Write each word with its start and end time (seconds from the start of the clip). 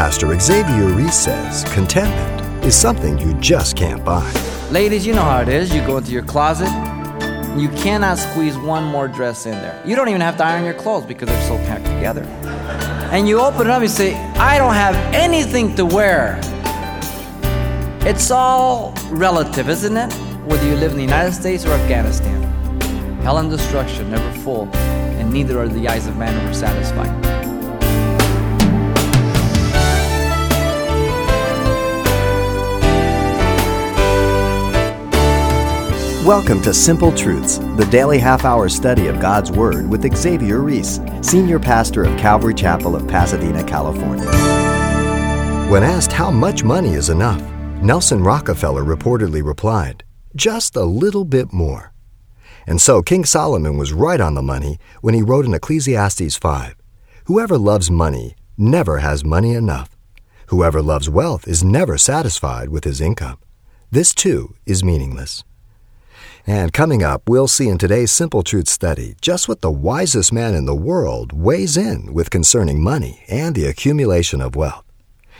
Pastor 0.00 0.38
Xavier 0.40 0.86
Reese 0.86 1.14
says 1.14 1.62
contentment 1.74 2.64
is 2.64 2.74
something 2.74 3.18
you 3.18 3.34
just 3.34 3.76
can't 3.76 4.02
buy. 4.02 4.32
Ladies, 4.70 5.06
you 5.06 5.12
know 5.12 5.20
how 5.20 5.42
it 5.42 5.48
is. 5.48 5.74
You 5.74 5.82
go 5.82 5.98
into 5.98 6.10
your 6.10 6.22
closet, 6.22 6.70
you 7.54 7.68
cannot 7.76 8.16
squeeze 8.16 8.56
one 8.56 8.82
more 8.82 9.08
dress 9.08 9.44
in 9.44 9.52
there. 9.52 9.78
You 9.84 9.96
don't 9.96 10.08
even 10.08 10.22
have 10.22 10.38
to 10.38 10.44
iron 10.44 10.64
your 10.64 10.72
clothes 10.72 11.04
because 11.04 11.28
they're 11.28 11.46
so 11.46 11.58
packed 11.66 11.84
together. 11.84 12.22
And 13.12 13.28
you 13.28 13.40
open 13.40 13.66
it 13.66 13.66
up 13.66 13.82
and 13.82 13.82
you 13.82 13.88
say, 13.90 14.14
I 14.36 14.56
don't 14.56 14.72
have 14.72 14.96
anything 15.14 15.76
to 15.76 15.84
wear. 15.84 16.40
It's 18.08 18.30
all 18.30 18.94
relative, 19.10 19.68
isn't 19.68 19.98
it? 19.98 20.10
Whether 20.46 20.66
you 20.66 20.76
live 20.76 20.92
in 20.92 20.96
the 20.96 21.04
United 21.04 21.34
States 21.34 21.66
or 21.66 21.72
Afghanistan. 21.72 22.40
Hell 23.20 23.36
and 23.36 23.50
destruction 23.50 24.10
never 24.10 24.32
full, 24.40 24.66
and 24.74 25.30
neither 25.30 25.60
are 25.60 25.68
the 25.68 25.86
eyes 25.88 26.06
of 26.06 26.16
man 26.16 26.34
ever 26.42 26.54
satisfied. 26.54 27.39
Welcome 36.26 36.60
to 36.62 36.74
Simple 36.74 37.12
Truths, 37.12 37.56
the 37.78 37.88
daily 37.90 38.18
half 38.18 38.44
hour 38.44 38.68
study 38.68 39.06
of 39.06 39.20
God's 39.20 39.50
Word 39.50 39.88
with 39.88 40.14
Xavier 40.14 40.60
Reese, 40.60 41.00
Senior 41.22 41.58
Pastor 41.58 42.04
of 42.04 42.18
Calvary 42.18 42.52
Chapel 42.52 42.94
of 42.94 43.08
Pasadena, 43.08 43.64
California. 43.64 44.26
When 45.70 45.82
asked 45.82 46.12
how 46.12 46.30
much 46.30 46.62
money 46.62 46.90
is 46.90 47.08
enough, 47.08 47.40
Nelson 47.82 48.22
Rockefeller 48.22 48.84
reportedly 48.84 49.42
replied, 49.42 50.04
Just 50.36 50.76
a 50.76 50.84
little 50.84 51.24
bit 51.24 51.54
more. 51.54 51.94
And 52.66 52.82
so 52.82 53.00
King 53.00 53.24
Solomon 53.24 53.78
was 53.78 53.94
right 53.94 54.20
on 54.20 54.34
the 54.34 54.42
money 54.42 54.78
when 55.00 55.14
he 55.14 55.22
wrote 55.22 55.46
in 55.46 55.54
Ecclesiastes 55.54 56.36
5 56.36 56.74
Whoever 57.24 57.56
loves 57.56 57.90
money 57.90 58.36
never 58.58 58.98
has 58.98 59.24
money 59.24 59.54
enough. 59.54 59.96
Whoever 60.48 60.82
loves 60.82 61.08
wealth 61.08 61.48
is 61.48 61.64
never 61.64 61.96
satisfied 61.96 62.68
with 62.68 62.84
his 62.84 63.00
income. 63.00 63.38
This 63.90 64.14
too 64.14 64.54
is 64.66 64.84
meaningless. 64.84 65.44
And 66.52 66.72
coming 66.72 67.04
up, 67.04 67.28
we'll 67.28 67.46
see 67.46 67.68
in 67.68 67.78
today's 67.78 68.10
Simple 68.10 68.42
Truth 68.42 68.68
study 68.68 69.14
just 69.20 69.46
what 69.46 69.60
the 69.60 69.70
wisest 69.70 70.32
man 70.32 70.52
in 70.56 70.64
the 70.64 70.74
world 70.74 71.32
weighs 71.32 71.76
in 71.76 72.12
with 72.12 72.30
concerning 72.30 72.82
money 72.82 73.22
and 73.28 73.54
the 73.54 73.66
accumulation 73.66 74.40
of 74.40 74.56
wealth. 74.56 74.84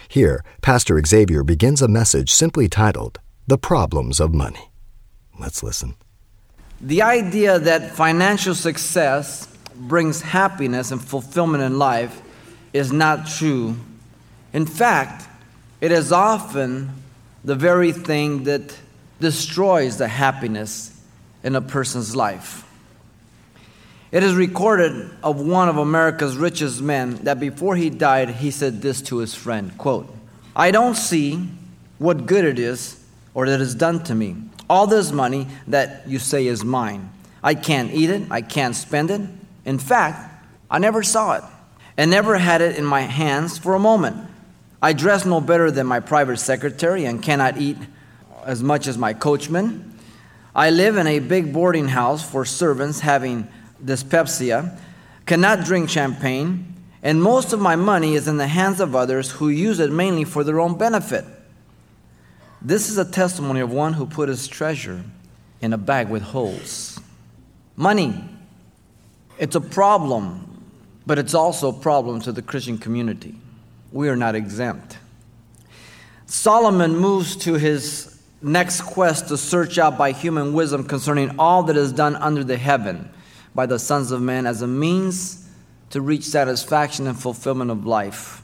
Here, 0.07 0.45
Pastor 0.63 1.03
Xavier 1.05 1.43
begins 1.43 1.83
a 1.83 1.89
message 1.89 2.31
simply 2.31 2.69
titled, 2.69 3.19
The 3.49 3.59
Problems 3.59 4.21
of 4.21 4.33
Money. 4.33 4.71
Let's 5.37 5.65
listen. 5.65 5.97
The 6.81 7.03
idea 7.03 7.59
that 7.59 7.91
financial 7.91 8.55
success 8.55 9.49
brings 9.75 10.23
happiness 10.23 10.93
and 10.93 11.03
fulfillment 11.03 11.65
in 11.65 11.77
life 11.77 12.23
is 12.73 12.93
not 12.93 13.27
true. 13.27 13.75
In 14.53 14.65
fact, 14.65 15.27
it 15.81 15.91
is 15.91 16.13
often 16.13 16.93
the 17.43 17.57
very 17.57 17.91
thing 17.91 18.45
that 18.45 18.79
destroys 19.19 19.99
the 19.99 20.07
happiness 20.07 20.99
in 21.43 21.57
a 21.57 21.61
person's 21.61 22.15
life. 22.15 22.67
It 24.13 24.23
is 24.25 24.35
recorded 24.35 25.11
of 25.23 25.41
one 25.41 25.69
of 25.69 25.77
America's 25.77 26.37
richest 26.37 26.83
men 26.83 27.17
that 27.25 27.39
before 27.39 27.77
he 27.77 27.91
died, 27.91 28.31
he 28.31 28.51
said 28.51 28.83
this 28.83 29.01
to 29.03 29.19
his 29.19 29.35
friend 29.35 29.77
quote, 29.79 30.13
I 30.55 30.73
don't 30.73 30.97
see 30.97 31.49
what 31.99 32.27
good 32.27 32.45
it 32.45 32.59
is 32.59 33.03
or 33.35 33.49
that 33.49 33.61
is 33.61 33.75
done 33.75 34.03
to 34.05 34.15
me. 34.15 34.37
All 34.69 34.87
this 34.87 35.13
money 35.13 35.47
that 35.69 36.09
you 36.09 36.19
say 36.19 36.47
is 36.47 36.65
mine. 36.65 37.11
I 37.43 37.55
can't 37.55 37.93
eat 37.93 38.11
it, 38.11 38.31
I 38.31 38.43
can't 38.43 38.75
spend 38.75 39.11
it. 39.11 39.21
In 39.65 39.79
fact, 39.79 40.45
I 40.71 40.79
never 40.79 41.03
saw 41.03 41.35
it 41.35 41.45
and 41.97 42.11
never 42.11 42.37
had 42.37 42.61
it 42.61 42.77
in 42.77 42.85
my 42.85 43.03
hands 43.03 43.59
for 43.59 43.75
a 43.75 43.79
moment. 43.79 44.17
I 44.83 44.93
dress 44.93 45.25
no 45.25 45.41
better 45.41 45.71
than 45.71 45.87
my 45.87 46.01
private 46.01 46.39
secretary 46.39 47.05
and 47.05 47.23
cannot 47.23 47.59
eat 47.59 47.77
as 48.45 48.63
much 48.63 48.87
as 48.87 48.97
my 48.97 49.13
coachman. 49.13 49.99
I 50.55 50.71
live 50.71 50.97
in 50.97 51.07
a 51.07 51.21
big 51.21 51.53
boarding 51.53 51.89
house 51.89 52.29
for 52.29 52.45
servants 52.45 53.01
having 53.01 53.49
dyspepsia, 53.85 54.79
cannot 55.27 55.65
drink 55.65 55.89
champagne, 55.89 56.75
and 57.03 57.23
most 57.23 57.53
of 57.53 57.61
my 57.61 57.77
money 57.77 58.15
is 58.15 58.29
in 58.29 58.37
the 58.37 58.49
hands 58.49 58.81
of 58.81 58.95
others 58.95 59.31
who 59.31 59.49
use 59.49 59.81
it 59.81 59.91
mainly 59.91 60.25
for 60.25 60.45
their 60.45 60.61
own 60.61 60.77
benefit. 60.77 61.25
This 62.61 62.91
is 62.91 62.99
a 62.99 63.05
testimony 63.05 63.61
of 63.61 63.73
one 63.73 63.95
who 63.95 64.07
put 64.07 64.29
his 64.29 64.47
treasure 64.49 65.03
in 65.61 65.73
a 65.73 65.79
bag 65.79 66.09
with 66.09 66.23
holes. 66.23 67.01
Money, 67.77 68.23
it's 69.39 69.55
a 69.57 69.61
problem, 69.61 70.65
but 71.07 71.19
it's 71.19 71.33
also 71.33 71.69
a 71.69 71.73
problem 71.73 72.21
to 72.23 72.33
the 72.33 72.43
Christian 72.43 72.77
community. 72.77 73.35
We 73.93 74.09
are 74.09 74.17
not 74.17 74.35
exempt. 74.35 74.99
Solomon 76.27 76.97
moves 76.97 77.35
to 77.37 77.55
his 77.55 78.10
next 78.43 78.83
quest 78.83 79.29
to 79.29 79.37
search 79.37 79.79
out 79.79 79.99
by 79.99 80.13
human 80.13 80.53
wisdom 80.53 80.85
concerning 80.85 81.39
all 81.39 81.63
that 81.65 81.77
is 81.77 81.93
done 81.93 82.17
under 82.17 82.43
the 82.43 82.57
heaven 82.57 83.11
by 83.55 83.67
the 83.67 83.79
sons 83.79 84.11
of 84.11 84.23
men 84.23 84.47
as 84.47 84.63
a 84.63 84.67
means 84.67 85.49
to 85.91 86.01
reach 86.01 86.25
satisfaction 86.25 87.07
and 87.07 87.19
fulfillment 87.19 87.71
of 87.71 87.85
life. 87.85 88.43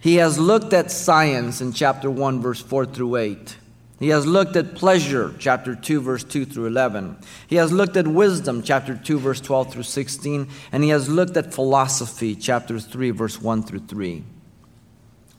He 0.00 0.16
has 0.16 0.38
looked 0.38 0.72
at 0.72 0.90
science 0.90 1.60
in 1.60 1.72
chapter 1.72 2.10
1, 2.10 2.42
verse 2.42 2.60
4 2.60 2.86
through 2.86 3.16
8. 3.16 3.56
He 4.00 4.08
has 4.08 4.26
looked 4.26 4.56
at 4.56 4.74
pleasure, 4.74 5.34
chapter 5.38 5.74
2, 5.74 6.00
verse 6.00 6.24
2 6.24 6.44
through 6.44 6.66
11. 6.66 7.16
He 7.46 7.56
has 7.56 7.72
looked 7.72 7.96
at 7.96 8.06
wisdom, 8.06 8.62
chapter 8.62 8.96
2, 8.96 9.18
verse 9.18 9.40
12 9.40 9.72
through 9.72 9.82
16. 9.84 10.48
And 10.72 10.82
he 10.82 10.90
has 10.90 11.08
looked 11.08 11.36
at 11.36 11.54
philosophy, 11.54 12.34
chapter 12.34 12.78
3, 12.78 13.10
verse 13.12 13.40
1 13.40 13.62
through 13.62 13.86
3. 13.86 14.24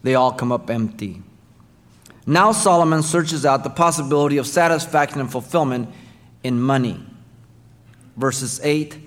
They 0.01 0.15
all 0.15 0.31
come 0.31 0.51
up 0.51 0.69
empty. 0.69 1.21
Now 2.25 2.51
Solomon 2.51 3.03
searches 3.03 3.45
out 3.45 3.63
the 3.63 3.69
possibility 3.69 4.37
of 4.37 4.47
satisfaction 4.47 5.19
and 5.19 5.31
fulfillment 5.31 5.89
in 6.43 6.59
money. 6.59 7.03
Verses 8.17 8.59
8 8.63 8.97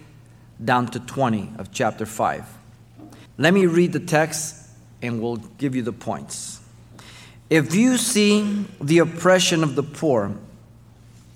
down 0.64 0.86
to 0.88 1.00
20 1.00 1.52
of 1.58 1.72
chapter 1.72 2.06
5. 2.06 2.44
Let 3.38 3.54
me 3.54 3.66
read 3.66 3.92
the 3.92 4.00
text 4.00 4.68
and 5.02 5.20
we'll 5.20 5.36
give 5.36 5.74
you 5.74 5.82
the 5.82 5.92
points. 5.92 6.60
If 7.50 7.74
you 7.74 7.96
see 7.96 8.66
the 8.80 8.98
oppression 8.98 9.62
of 9.62 9.74
the 9.74 9.82
poor 9.82 10.36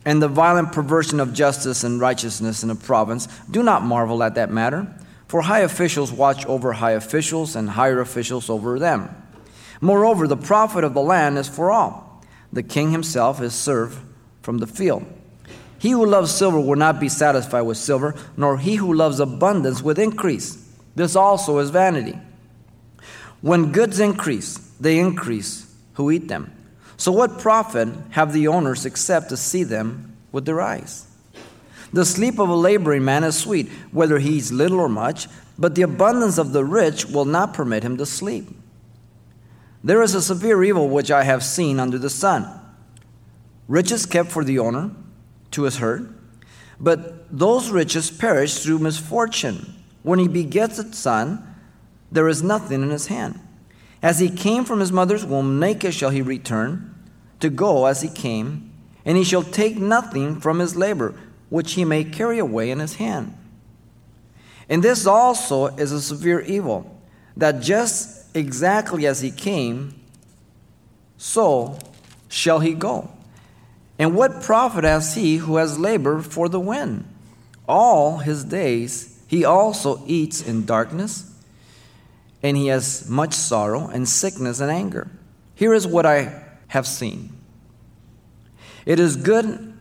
and 0.04 0.21
the 0.21 0.28
violent 0.28 0.72
perversion 0.72 1.21
of 1.21 1.32
justice 1.32 1.84
and 1.84 2.00
righteousness 2.00 2.62
in 2.62 2.71
a 2.71 2.75
province, 2.75 3.28
do 3.50 3.62
not 3.62 3.82
marvel 3.82 4.22
at 4.22 4.34
that 4.34 4.50
matter, 4.50 4.92
for 5.26 5.42
high 5.42 5.60
officials 5.60 6.12
watch 6.12 6.44
over 6.47 6.72
high 6.75 6.91
officials 6.92 7.56
and 7.56 7.71
higher 7.71 8.00
officials 8.00 8.50
over 8.50 8.78
them. 8.78 9.22
Moreover, 9.82 10.28
the 10.28 10.37
profit 10.37 10.84
of 10.84 10.94
the 10.94 11.03
land 11.03 11.37
is 11.37 11.48
for 11.48 11.72
all. 11.72 12.22
The 12.53 12.62
king 12.62 12.93
himself 12.93 13.43
is 13.43 13.53
served 13.53 13.98
from 14.41 14.59
the 14.59 14.66
field. 14.66 15.04
He 15.76 15.91
who 15.91 16.06
loves 16.06 16.32
silver 16.32 16.60
will 16.60 16.76
not 16.76 17.00
be 17.00 17.09
satisfied 17.09 17.62
with 17.62 17.76
silver, 17.76 18.15
nor 18.37 18.59
he 18.59 18.76
who 18.76 18.94
loves 18.94 19.19
abundance 19.19 19.82
with 19.82 19.98
increase. 19.98 20.56
This 20.94 21.16
also 21.16 21.59
is 21.59 21.71
vanity. 21.71 22.16
When 23.41 23.72
goods 23.72 23.98
increase, 23.98 24.56
they 24.78 25.00
increase 25.00 25.75
who 25.94 26.12
eat 26.12 26.28
them. 26.28 26.53
So, 26.97 27.10
what 27.10 27.41
profit 27.41 27.88
have 28.10 28.32
the 28.32 28.47
owners 28.47 28.87
except 28.87 29.31
to 29.31 29.37
see 29.37 29.65
them 29.65 30.16
with 30.31 30.44
their 30.44 30.60
eyes? 30.60 31.09
The 31.92 32.04
sleep 32.04 32.38
of 32.38 32.48
a 32.48 32.54
laboring 32.54 33.04
man 33.04 33.25
is 33.25 33.37
sweet, 33.37 33.69
whether 33.91 34.21
he 34.21 34.37
eats 34.37 34.53
little 34.53 34.78
or 34.78 34.88
much, 34.88 35.26
but 35.59 35.75
the 35.75 35.82
abundance 35.82 36.38
of 36.38 36.53
the 36.53 36.65
rich 36.65 37.04
will 37.06 37.25
not 37.25 37.53
permit 37.53 37.82
him 37.82 37.97
to 37.97 38.06
sleep. 38.06 38.48
There 39.84 40.03
is 40.03 40.15
a 40.15 40.22
severe 40.22 40.62
evil 40.62 40.88
which 40.88 41.10
I 41.10 41.25
have 41.25 41.43
seen 41.43 41.81
under 41.81 41.98
the 41.98 42.10
sun. 42.10 42.48
Riches 43.69 44.06
kept 44.06 44.31
for 44.31 44.44
the 44.44 44.59
owner 44.59 44.91
to 45.53 45.62
his 45.62 45.78
hurt, 45.78 46.09
but 46.78 47.37
those 47.37 47.70
riches 47.70 48.10
perish 48.10 48.59
through 48.59 48.78
misfortune. 48.78 49.75
When 50.03 50.19
he 50.19 50.28
begets 50.28 50.78
a 50.78 50.92
son, 50.92 51.47
there 52.10 52.28
is 52.28 52.42
nothing 52.42 52.82
in 52.82 52.91
his 52.91 53.06
hand. 53.06 53.41
As 54.03 54.18
he 54.18 54.28
came 54.28 54.65
from 54.65 54.80
his 54.80 54.92
mother's 54.92 55.24
womb, 55.24 55.60
naked 55.60 55.95
shall 55.95 56.10
he 56.10 56.22
return, 56.22 56.95
to 57.41 57.48
go 57.51 57.86
as 57.86 58.03
he 58.03 58.09
came, 58.09 58.72
and 59.04 59.16
he 59.16 59.24
shall 59.24 59.42
take 59.42 59.78
nothing 59.78 60.41
from 60.41 60.59
his 60.59 60.77
labor, 60.77 61.15
which 61.48 61.72
he 61.72 61.84
may 61.84 62.04
carry 62.04 62.39
away 62.39 62.71
in 62.71 62.78
his 62.78 62.97
hand. 62.97 63.36
And 64.68 64.83
this 64.83 65.06
also 65.06 65.66
is 65.66 65.92
a 65.92 66.01
severe 66.01 66.41
evil, 66.41 67.01
that 67.36 67.60
just 67.62 68.22
exactly 68.34 69.06
as 69.06 69.20
he 69.20 69.30
came, 69.30 69.94
so 71.16 71.78
shall 72.28 72.60
he 72.60 72.74
go. 72.74 73.10
And 73.98 74.14
what 74.14 74.42
profit 74.42 74.84
has 74.84 75.14
he 75.14 75.36
who 75.36 75.56
has 75.56 75.78
labored 75.78 76.26
for 76.26 76.48
the 76.48 76.60
wind? 76.60 77.04
All 77.68 78.18
his 78.18 78.44
days 78.44 79.22
he 79.26 79.44
also 79.44 80.02
eats 80.06 80.42
in 80.42 80.66
darkness 80.66 81.32
and 82.42 82.56
he 82.56 82.66
has 82.66 83.08
much 83.08 83.32
sorrow 83.32 83.86
and 83.86 84.08
sickness 84.08 84.60
and 84.60 84.70
anger. 84.70 85.10
Here 85.54 85.72
is 85.72 85.86
what 85.86 86.04
I 86.04 86.42
have 86.68 86.86
seen 86.86 87.32
it 88.84 88.98
is 88.98 89.14
good 89.14 89.78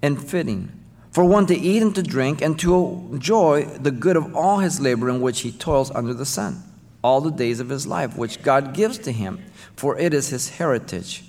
and 0.00 0.30
fitting 0.30 0.72
for 1.10 1.24
one 1.24 1.46
to 1.46 1.54
eat 1.54 1.82
and 1.82 1.94
to 1.94 2.02
drink 2.02 2.40
and 2.40 2.58
to 2.60 3.08
enjoy 3.12 3.64
the 3.64 3.90
good 3.90 4.16
of 4.16 4.34
all 4.34 4.58
his 4.58 4.80
labor 4.80 5.10
in 5.10 5.20
which 5.20 5.40
he 5.40 5.52
toils 5.52 5.90
under 5.90 6.14
the 6.14 6.24
sun. 6.24 6.62
All 7.02 7.20
the 7.20 7.30
days 7.30 7.60
of 7.60 7.68
his 7.68 7.86
life, 7.86 8.16
which 8.16 8.42
God 8.42 8.74
gives 8.74 8.98
to 8.98 9.12
him, 9.12 9.44
for 9.76 9.98
it 9.98 10.14
is 10.14 10.28
his 10.28 10.50
heritage. 10.50 11.24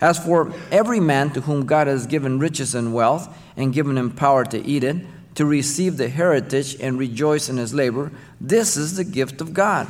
As 0.00 0.18
for 0.18 0.52
every 0.70 1.00
man 1.00 1.30
to 1.30 1.42
whom 1.42 1.66
God 1.66 1.86
has 1.86 2.06
given 2.06 2.38
riches 2.38 2.74
and 2.74 2.94
wealth, 2.94 3.28
and 3.56 3.74
given 3.74 3.98
him 3.98 4.10
power 4.10 4.44
to 4.46 4.64
eat 4.64 4.84
it, 4.84 4.96
to 5.34 5.44
receive 5.44 5.96
the 5.96 6.08
heritage 6.08 6.76
and 6.80 6.98
rejoice 6.98 7.48
in 7.48 7.56
his 7.56 7.74
labor, 7.74 8.10
this 8.40 8.76
is 8.76 8.96
the 8.96 9.04
gift 9.04 9.40
of 9.40 9.52
God. 9.52 9.88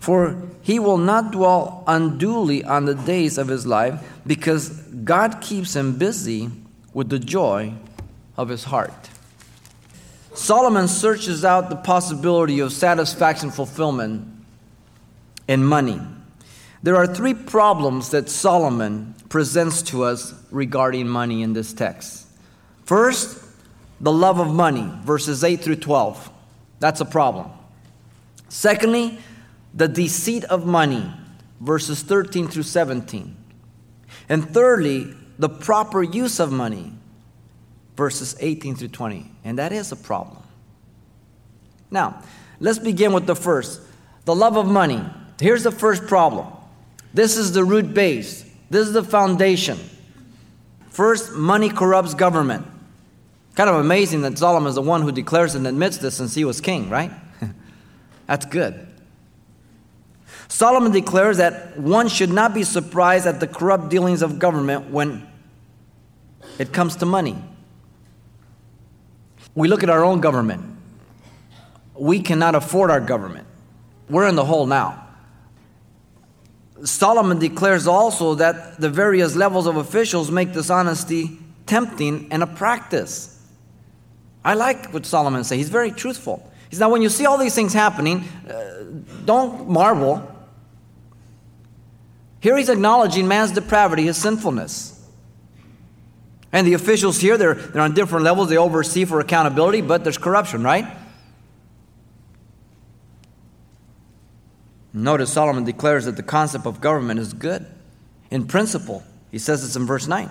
For 0.00 0.40
he 0.62 0.78
will 0.78 0.98
not 0.98 1.32
dwell 1.32 1.84
unduly 1.86 2.64
on 2.64 2.84
the 2.84 2.94
days 2.94 3.38
of 3.38 3.48
his 3.48 3.66
life, 3.66 4.02
because 4.26 4.70
God 4.70 5.40
keeps 5.40 5.76
him 5.76 5.98
busy 5.98 6.50
with 6.94 7.10
the 7.10 7.18
joy 7.18 7.74
of 8.36 8.48
his 8.48 8.64
heart. 8.64 9.10
Solomon 10.34 10.88
searches 10.88 11.44
out 11.44 11.70
the 11.70 11.76
possibility 11.76 12.60
of 12.60 12.72
satisfaction 12.72 13.50
fulfillment 13.50 14.35
in 15.48 15.64
money. 15.64 16.00
There 16.82 16.96
are 16.96 17.06
three 17.06 17.34
problems 17.34 18.10
that 18.10 18.28
Solomon 18.28 19.14
presents 19.28 19.82
to 19.82 20.04
us 20.04 20.34
regarding 20.50 21.08
money 21.08 21.42
in 21.42 21.52
this 21.52 21.72
text. 21.72 22.26
First, 22.84 23.42
the 24.00 24.12
love 24.12 24.38
of 24.38 24.54
money, 24.54 24.90
verses 25.02 25.42
8 25.42 25.60
through 25.60 25.76
12. 25.76 26.30
That's 26.78 27.00
a 27.00 27.04
problem. 27.04 27.50
Secondly, 28.48 29.18
the 29.74 29.88
deceit 29.88 30.44
of 30.44 30.66
money, 30.66 31.12
verses 31.60 32.02
13 32.02 32.48
through 32.48 32.62
17. 32.62 33.36
And 34.28 34.48
thirdly, 34.50 35.14
the 35.38 35.48
proper 35.48 36.02
use 36.02 36.38
of 36.40 36.52
money, 36.52 36.92
verses 37.96 38.36
18 38.40 38.76
through 38.76 38.88
20. 38.88 39.30
And 39.44 39.58
that 39.58 39.72
is 39.72 39.92
a 39.92 39.96
problem. 39.96 40.42
Now, 41.90 42.22
let's 42.60 42.78
begin 42.78 43.12
with 43.12 43.26
the 43.26 43.36
first 43.36 43.80
the 44.24 44.34
love 44.34 44.56
of 44.56 44.66
money. 44.66 45.02
Here's 45.38 45.62
the 45.62 45.70
first 45.70 46.06
problem. 46.06 46.46
This 47.12 47.36
is 47.36 47.52
the 47.52 47.64
root 47.64 47.94
base, 47.94 48.44
this 48.70 48.86
is 48.86 48.92
the 48.92 49.04
foundation. 49.04 49.78
First, 50.90 51.32
money 51.32 51.68
corrupts 51.68 52.14
government. 52.14 52.66
Kind 53.54 53.70
of 53.70 53.76
amazing 53.76 54.22
that 54.22 54.38
Solomon 54.38 54.68
is 54.68 54.74
the 54.74 54.82
one 54.82 55.02
who 55.02 55.12
declares 55.12 55.54
and 55.54 55.66
admits 55.66 55.98
this 55.98 56.14
since 56.14 56.34
he 56.34 56.44
was 56.44 56.60
king, 56.60 56.88
right? 56.88 57.10
That's 58.26 58.46
good. 58.46 58.86
Solomon 60.48 60.92
declares 60.92 61.38
that 61.38 61.78
one 61.78 62.08
should 62.08 62.30
not 62.30 62.54
be 62.54 62.62
surprised 62.62 63.26
at 63.26 63.40
the 63.40 63.46
corrupt 63.46 63.88
dealings 63.88 64.22
of 64.22 64.38
government 64.38 64.90
when 64.90 65.26
it 66.58 66.72
comes 66.72 66.96
to 66.96 67.06
money. 67.06 67.36
We 69.54 69.68
look 69.68 69.82
at 69.82 69.90
our 69.90 70.04
own 70.04 70.20
government. 70.20 70.62
We 71.94 72.20
cannot 72.20 72.54
afford 72.54 72.90
our 72.90 73.00
government. 73.00 73.46
We're 74.08 74.28
in 74.28 74.34
the 74.34 74.44
hole 74.44 74.66
now. 74.66 75.05
Solomon 76.84 77.38
declares 77.38 77.86
also 77.86 78.34
that 78.34 78.80
the 78.80 78.90
various 78.90 79.34
levels 79.34 79.66
of 79.66 79.76
officials 79.76 80.30
make 80.30 80.52
dishonesty 80.52 81.38
tempting 81.66 82.28
and 82.30 82.42
a 82.42 82.46
practice. 82.46 83.32
I 84.44 84.54
like 84.54 84.92
what 84.92 85.06
Solomon 85.06 85.42
says. 85.44 85.58
He's 85.58 85.68
very 85.68 85.90
truthful. 85.90 86.50
He 86.68 86.76
says, 86.76 86.80
Now, 86.80 86.90
when 86.90 87.02
you 87.02 87.08
see 87.08 87.26
all 87.26 87.38
these 87.38 87.54
things 87.54 87.72
happening, 87.72 88.24
uh, 88.48 88.84
don't 89.24 89.68
marvel. 89.68 90.32
Here 92.40 92.56
he's 92.56 92.68
acknowledging 92.68 93.26
man's 93.26 93.52
depravity, 93.52 94.04
his 94.04 94.16
sinfulness. 94.16 94.92
And 96.52 96.66
the 96.66 96.74
officials 96.74 97.18
here, 97.18 97.36
they're, 97.36 97.54
they're 97.54 97.82
on 97.82 97.94
different 97.94 98.24
levels. 98.24 98.48
They 98.48 98.56
oversee 98.56 99.04
for 99.04 99.18
accountability, 99.20 99.80
but 99.80 100.04
there's 100.04 100.18
corruption, 100.18 100.62
right? 100.62 100.86
Notice 104.96 105.30
Solomon 105.30 105.64
declares 105.64 106.06
that 106.06 106.16
the 106.16 106.22
concept 106.22 106.64
of 106.64 106.80
government 106.80 107.20
is 107.20 107.34
good. 107.34 107.66
In 108.30 108.46
principle, 108.46 109.04
he 109.30 109.38
says 109.38 109.62
this 109.62 109.76
in 109.76 109.84
verse 109.84 110.06
9 110.06 110.30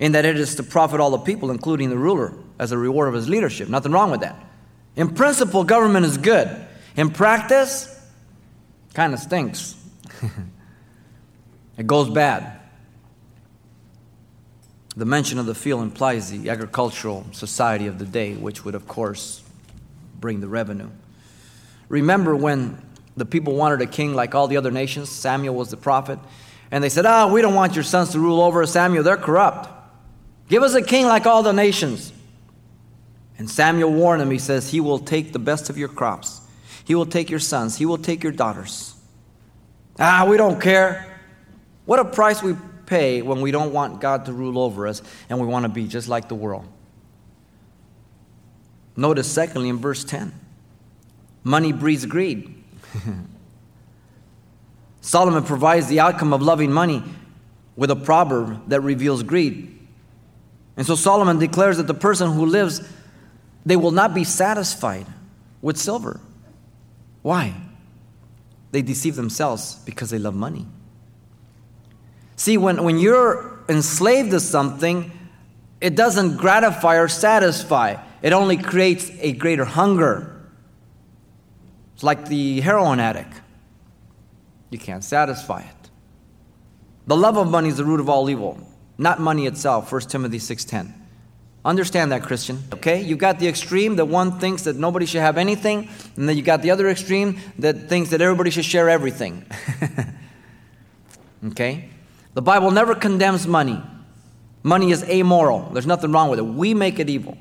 in 0.00 0.12
that 0.12 0.24
it 0.24 0.36
is 0.36 0.56
to 0.56 0.64
profit 0.64 0.98
all 0.98 1.12
the 1.12 1.18
people, 1.18 1.52
including 1.52 1.88
the 1.88 1.96
ruler, 1.96 2.34
as 2.58 2.72
a 2.72 2.78
reward 2.78 3.06
of 3.06 3.14
his 3.14 3.28
leadership. 3.28 3.68
Nothing 3.68 3.92
wrong 3.92 4.10
with 4.10 4.22
that. 4.22 4.34
In 4.96 5.14
principle, 5.14 5.62
government 5.62 6.04
is 6.04 6.18
good. 6.18 6.66
In 6.96 7.10
practice, 7.10 7.88
kind 8.94 9.14
of 9.14 9.20
stinks. 9.20 9.76
it 11.78 11.86
goes 11.86 12.10
bad. 12.10 12.58
The 14.96 15.04
mention 15.04 15.38
of 15.38 15.46
the 15.46 15.54
field 15.54 15.82
implies 15.82 16.32
the 16.32 16.50
agricultural 16.50 17.24
society 17.30 17.86
of 17.86 18.00
the 18.00 18.04
day, 18.04 18.34
which 18.34 18.64
would, 18.64 18.74
of 18.74 18.88
course, 18.88 19.44
bring 20.18 20.40
the 20.40 20.48
revenue. 20.48 20.90
Remember 21.88 22.34
when 22.34 22.82
the 23.16 23.24
people 23.24 23.54
wanted 23.54 23.80
a 23.82 23.86
king 23.86 24.14
like 24.14 24.34
all 24.34 24.48
the 24.48 24.56
other 24.56 24.70
nations? 24.70 25.10
Samuel 25.10 25.54
was 25.54 25.70
the 25.70 25.76
prophet. 25.76 26.18
And 26.70 26.82
they 26.82 26.88
said, 26.88 27.04
Ah, 27.04 27.24
oh, 27.24 27.32
we 27.32 27.42
don't 27.42 27.54
want 27.54 27.74
your 27.74 27.84
sons 27.84 28.10
to 28.10 28.18
rule 28.18 28.40
over 28.40 28.62
us, 28.62 28.72
Samuel. 28.72 29.02
They're 29.02 29.16
corrupt. 29.16 29.68
Give 30.48 30.62
us 30.62 30.74
a 30.74 30.82
king 30.82 31.06
like 31.06 31.26
all 31.26 31.42
the 31.42 31.52
nations. 31.52 32.12
And 33.38 33.50
Samuel 33.50 33.92
warned 33.92 34.22
him, 34.22 34.30
he 34.30 34.38
says, 34.38 34.70
He 34.70 34.80
will 34.80 34.98
take 34.98 35.32
the 35.32 35.38
best 35.38 35.68
of 35.70 35.76
your 35.76 35.88
crops. 35.88 36.40
He 36.84 36.94
will 36.94 37.06
take 37.06 37.30
your 37.30 37.40
sons. 37.40 37.76
He 37.76 37.86
will 37.86 37.98
take 37.98 38.22
your 38.22 38.32
daughters. 38.32 38.94
Ah, 39.98 40.26
we 40.28 40.36
don't 40.36 40.60
care. 40.60 41.20
What 41.84 42.00
a 42.00 42.04
price 42.04 42.42
we 42.42 42.54
pay 42.86 43.22
when 43.22 43.40
we 43.40 43.50
don't 43.50 43.72
want 43.72 44.00
God 44.00 44.26
to 44.26 44.32
rule 44.32 44.58
over 44.58 44.86
us 44.86 45.02
and 45.28 45.40
we 45.40 45.46
want 45.46 45.64
to 45.64 45.68
be 45.68 45.86
just 45.86 46.08
like 46.08 46.28
the 46.28 46.34
world. 46.34 46.66
Notice, 48.96 49.30
secondly, 49.30 49.68
in 49.68 49.78
verse 49.78 50.04
10 50.04 50.32
money 51.44 51.72
breeds 51.72 52.06
greed. 52.06 52.61
Solomon 55.00 55.44
provides 55.44 55.88
the 55.88 56.00
outcome 56.00 56.32
of 56.32 56.42
loving 56.42 56.72
money 56.72 57.02
with 57.76 57.90
a 57.90 57.96
proverb 57.96 58.68
that 58.68 58.80
reveals 58.80 59.22
greed. 59.22 59.78
And 60.76 60.86
so 60.86 60.94
Solomon 60.94 61.38
declares 61.38 61.76
that 61.76 61.86
the 61.86 61.94
person 61.94 62.32
who 62.32 62.46
lives, 62.46 62.80
they 63.66 63.76
will 63.76 63.90
not 63.90 64.14
be 64.14 64.24
satisfied 64.24 65.06
with 65.60 65.76
silver. 65.76 66.20
Why? 67.22 67.54
They 68.70 68.82
deceive 68.82 69.16
themselves 69.16 69.76
because 69.84 70.10
they 70.10 70.18
love 70.18 70.34
money. 70.34 70.66
See, 72.36 72.56
when, 72.56 72.82
when 72.82 72.98
you're 72.98 73.60
enslaved 73.68 74.30
to 74.30 74.40
something, 74.40 75.10
it 75.80 75.94
doesn't 75.94 76.36
gratify 76.36 76.96
or 76.96 77.08
satisfy, 77.08 77.96
it 78.22 78.32
only 78.32 78.56
creates 78.56 79.10
a 79.20 79.32
greater 79.32 79.64
hunger. 79.64 80.41
It's 82.02 82.04
like 82.04 82.26
the 82.26 82.60
heroin 82.62 82.98
addict. 82.98 83.40
You 84.70 84.78
can't 84.80 85.04
satisfy 85.04 85.60
it. 85.60 85.90
The 87.06 87.16
love 87.16 87.38
of 87.38 87.48
money 87.48 87.68
is 87.68 87.76
the 87.76 87.84
root 87.84 88.00
of 88.00 88.08
all 88.08 88.28
evil 88.28 88.58
not 88.98 89.20
money 89.20 89.46
itself 89.46 89.90
1 89.90 90.00
timothy 90.02 90.38
6.10 90.38 90.92
understand 91.64 92.12
that 92.12 92.22
christian 92.22 92.58
okay? 92.72 93.00
You've 93.00 93.18
got 93.18 93.38
the 93.38 93.46
extreme 93.46 93.96
that 93.96 94.06
one 94.06 94.38
thinks 94.40 94.62
that 94.64 94.76
nobody 94.76 95.06
should 95.06 95.20
have 95.20 95.38
anything 95.38 95.88
and 96.16 96.28
then 96.28 96.36
you 96.36 96.42
got 96.42 96.62
the 96.62 96.72
other 96.72 96.88
extreme 96.88 97.38
that 97.60 97.88
thinks 97.88 98.10
that 98.10 98.20
everybody 98.20 98.50
should 98.50 98.64
share 98.64 98.88
everything. 98.90 99.46
Okay? 101.44 101.88
The 102.34 102.42
bible 102.42 102.70
never 102.70 102.94
condemns 102.94 103.48
money. 103.48 103.82
Money 104.62 104.92
is 104.92 105.02
amoral. 105.04 105.70
There's 105.72 105.88
nothing 105.88 106.12
wrong 106.12 106.30
with 106.30 106.38
it. 106.38 106.42
We 106.42 106.72
make 106.72 107.00
it 107.00 107.10
evil. 107.10 107.36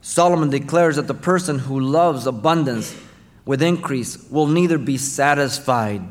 Solomon 0.00 0.48
declares 0.48 0.94
that 0.94 1.08
the 1.08 1.14
person 1.14 1.58
who 1.58 1.80
loves 1.80 2.28
abundance 2.28 2.94
with 3.44 3.62
increase 3.62 4.28
will 4.30 4.46
neither 4.46 4.78
be 4.78 4.96
satisfied 4.96 6.02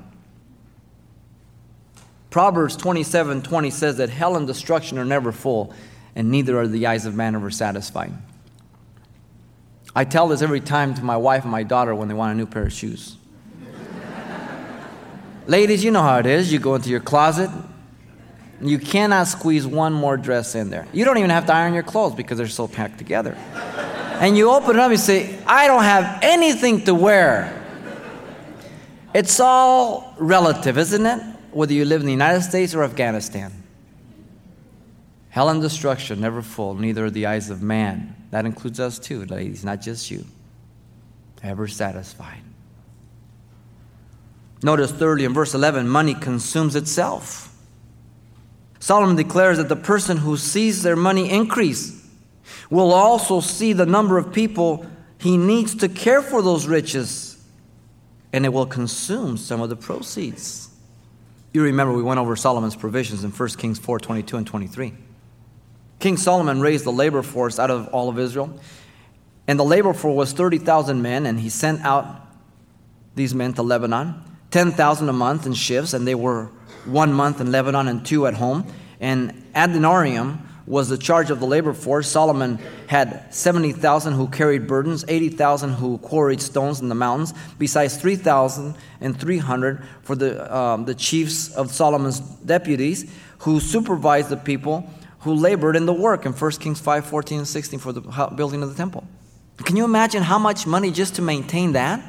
Proverbs 2.34 2.76
27 2.76 3.44
20 3.44 3.70
says 3.70 3.98
that 3.98 4.10
hell 4.10 4.36
and 4.36 4.48
destruction 4.48 4.98
are 4.98 5.06
never 5.06 5.32
full, 5.32 5.72
and 6.16 6.32
neither 6.32 6.60
are 6.60 6.68
the 6.68 6.88
eyes 6.88 7.06
of 7.06 7.14
man 7.14 7.36
ever 7.36 7.52
satisfied. 7.52 8.12
I 9.96 10.04
tell 10.04 10.28
this 10.28 10.42
every 10.42 10.60
time 10.60 10.96
to 10.96 11.04
my 11.04 11.16
wife 11.16 11.44
and 11.44 11.52
my 11.52 11.62
daughter 11.62 11.94
when 11.94 12.08
they 12.08 12.16
want 12.16 12.34
a 12.34 12.36
new 12.36 12.48
pair 12.48 12.64
of 12.64 12.74
shoes. 12.74 13.18
Ladies, 15.46 15.84
you 15.84 15.92
know 15.92 16.02
how 16.02 16.18
it 16.18 16.26
is. 16.26 16.52
You 16.52 16.58
go 16.58 16.74
into 16.74 16.90
your 16.90 17.02
closet, 17.02 17.52
you 18.60 18.80
cannot 18.80 19.28
squeeze 19.28 19.68
one 19.68 19.94
more 19.94 20.18
dress 20.18 20.56
in 20.56 20.72
there. 20.72 20.88
You 20.92 21.06
don't 21.06 21.20
even 21.20 21.30
have 21.30 21.46
to 21.46 21.54
iron 21.54 21.76
your 21.76 21.84
clothes 21.84 22.16
because 22.16 22.40
they're 22.40 22.48
so 22.48 22.68
packed 22.68 22.98
together. 22.98 23.38
And 24.24 24.38
you 24.38 24.50
open 24.50 24.78
it 24.78 24.80
up 24.80 24.90
and 24.90 25.00
say, 25.00 25.38
I 25.46 25.68
don't 25.68 25.84
have 25.84 26.20
anything 26.24 26.86
to 26.86 26.96
wear. 26.96 27.60
It's 29.14 29.40
all 29.40 30.16
relative, 30.18 30.78
isn't 30.78 31.06
it? 31.06 31.34
whether 31.54 31.74
you 31.74 31.86
live 31.86 32.02
in 32.02 32.08
the 32.08 32.12
United 32.14 32.42
States 32.42 32.74
or 32.74 32.84
Afghanistan. 32.84 33.52
Hell 35.30 35.50
and 35.50 35.62
destruction 35.62 36.20
never 36.20 36.42
full, 36.42 36.76
neither 36.76 37.06
are 37.06 37.10
the 37.10 37.26
eyes 37.26 37.50
of 37.50 37.62
man. 37.62 38.16
That 38.32 38.46
includes 38.46 38.80
us 38.80 39.00
too, 39.00 39.26
ladies, 39.26 39.64
not 39.64 39.82
just 39.82 40.12
you. 40.12 40.26
Ever 41.42 41.68
satisfied. 41.68 42.42
Notice 44.62 44.92
thirdly 44.92 45.26
in 45.26 45.34
verse 45.34 45.54
11 45.54 45.90
money 45.90 46.14
consumes 46.14 46.76
itself. 46.76 47.54
Solomon 48.80 49.16
declares 49.16 49.58
that 49.58 49.70
the 49.70 49.76
person 49.76 50.18
who 50.18 50.38
sees 50.38 50.84
their 50.84 50.96
money 50.96 51.30
increase 51.30 52.03
will 52.70 52.94
also 52.94 53.40
see 53.40 53.74
the 53.74 53.86
number 53.86 54.18
of 54.18 54.34
people 54.34 54.86
he 55.18 55.38
needs 55.38 55.76
to 55.76 55.88
care 55.90 56.22
for 56.22 56.42
those 56.42 56.68
riches 56.68 57.34
and 58.34 58.46
it 58.46 58.50
will 58.50 58.66
consume 58.66 59.38
some 59.38 59.62
of 59.62 59.70
the 59.70 59.76
proceeds. 59.76 60.70
You 61.54 61.64
remember 61.64 61.94
we 61.94 62.02
went 62.02 62.20
over 62.20 62.36
Solomon's 62.36 62.76
provisions 62.76 63.24
in 63.24 63.30
1 63.30 63.50
Kings 63.50 63.78
4 63.78 64.00
22 64.00 64.38
and 64.38 64.48
23. 64.48 64.94
King 66.00 66.18
Solomon 66.18 66.60
raised 66.60 66.84
the 66.84 66.92
labor 66.92 67.22
force 67.22 67.60
out 67.60 67.70
of 67.70 67.88
all 67.90 68.10
of 68.10 68.18
Israel, 68.18 68.60
and 69.48 69.60
the 69.60 69.64
labor 69.64 69.94
force 69.94 70.16
was 70.16 70.34
30,000 70.34 71.02
men, 71.02 71.28
and 71.28 71.40
he 71.40 71.50
sent 71.50 71.82
out 71.86 72.22
these 73.16 73.36
men 73.36 73.54
to 73.54 73.62
Lebanon, 73.62 74.22
10,000 74.50 75.08
a 75.08 75.14
month 75.14 75.46
in 75.46 75.54
shifts, 75.54 75.94
and 75.94 76.08
they 76.08 76.16
were 76.16 76.50
one 76.86 77.14
month 77.14 77.40
in 77.40 77.52
Lebanon 77.52 77.88
and 77.88 78.06
two 78.06 78.26
at 78.26 78.34
home. 78.34 78.66
And 79.00 79.46
Adoniram 79.56 80.40
was 80.66 80.88
the 80.90 80.98
charge 80.98 81.30
of 81.30 81.40
the 81.40 81.46
labor 81.46 81.74
force. 81.74 82.10
Solomon 82.10 82.58
had 82.88 83.34
70,000 83.34 84.14
who 84.14 84.28
carried 84.28 84.68
burdens, 84.68 85.04
80,000 85.08 85.72
who 85.72 85.98
quarried 85.98 86.42
stones 86.42 86.80
in 86.80 86.90
the 86.90 86.96
mountains, 86.96 87.34
besides 87.60 87.98
3,300 87.98 89.84
for 90.04 90.16
the, 90.16 90.56
um, 90.56 90.86
the 90.86 90.96
chiefs 90.96 91.54
of 91.54 91.72
Solomon's 91.72 92.20
deputies 92.20 93.14
who 93.40 93.60
supervised 93.60 94.30
the 94.30 94.38
people 94.38 94.90
who 95.20 95.34
labored 95.34 95.76
in 95.76 95.86
the 95.86 95.94
work 95.94 96.26
in 96.26 96.34
1 96.34 96.52
Kings 96.54 96.80
5 96.80 97.06
14 97.06 97.40
and 97.40 97.48
16 97.48 97.80
for 97.80 97.92
the 97.92 98.02
building 98.36 98.64
of 98.64 98.70
the 98.70 98.76
temple. 98.76 99.06
Can 99.58 99.76
you 99.76 99.86
imagine 99.86 100.24
how 100.24 100.40
much 100.40 100.66
money 100.66 100.92
just 100.92 101.16
to 101.16 101.22
maintain 101.22 101.74
that? 101.74 102.04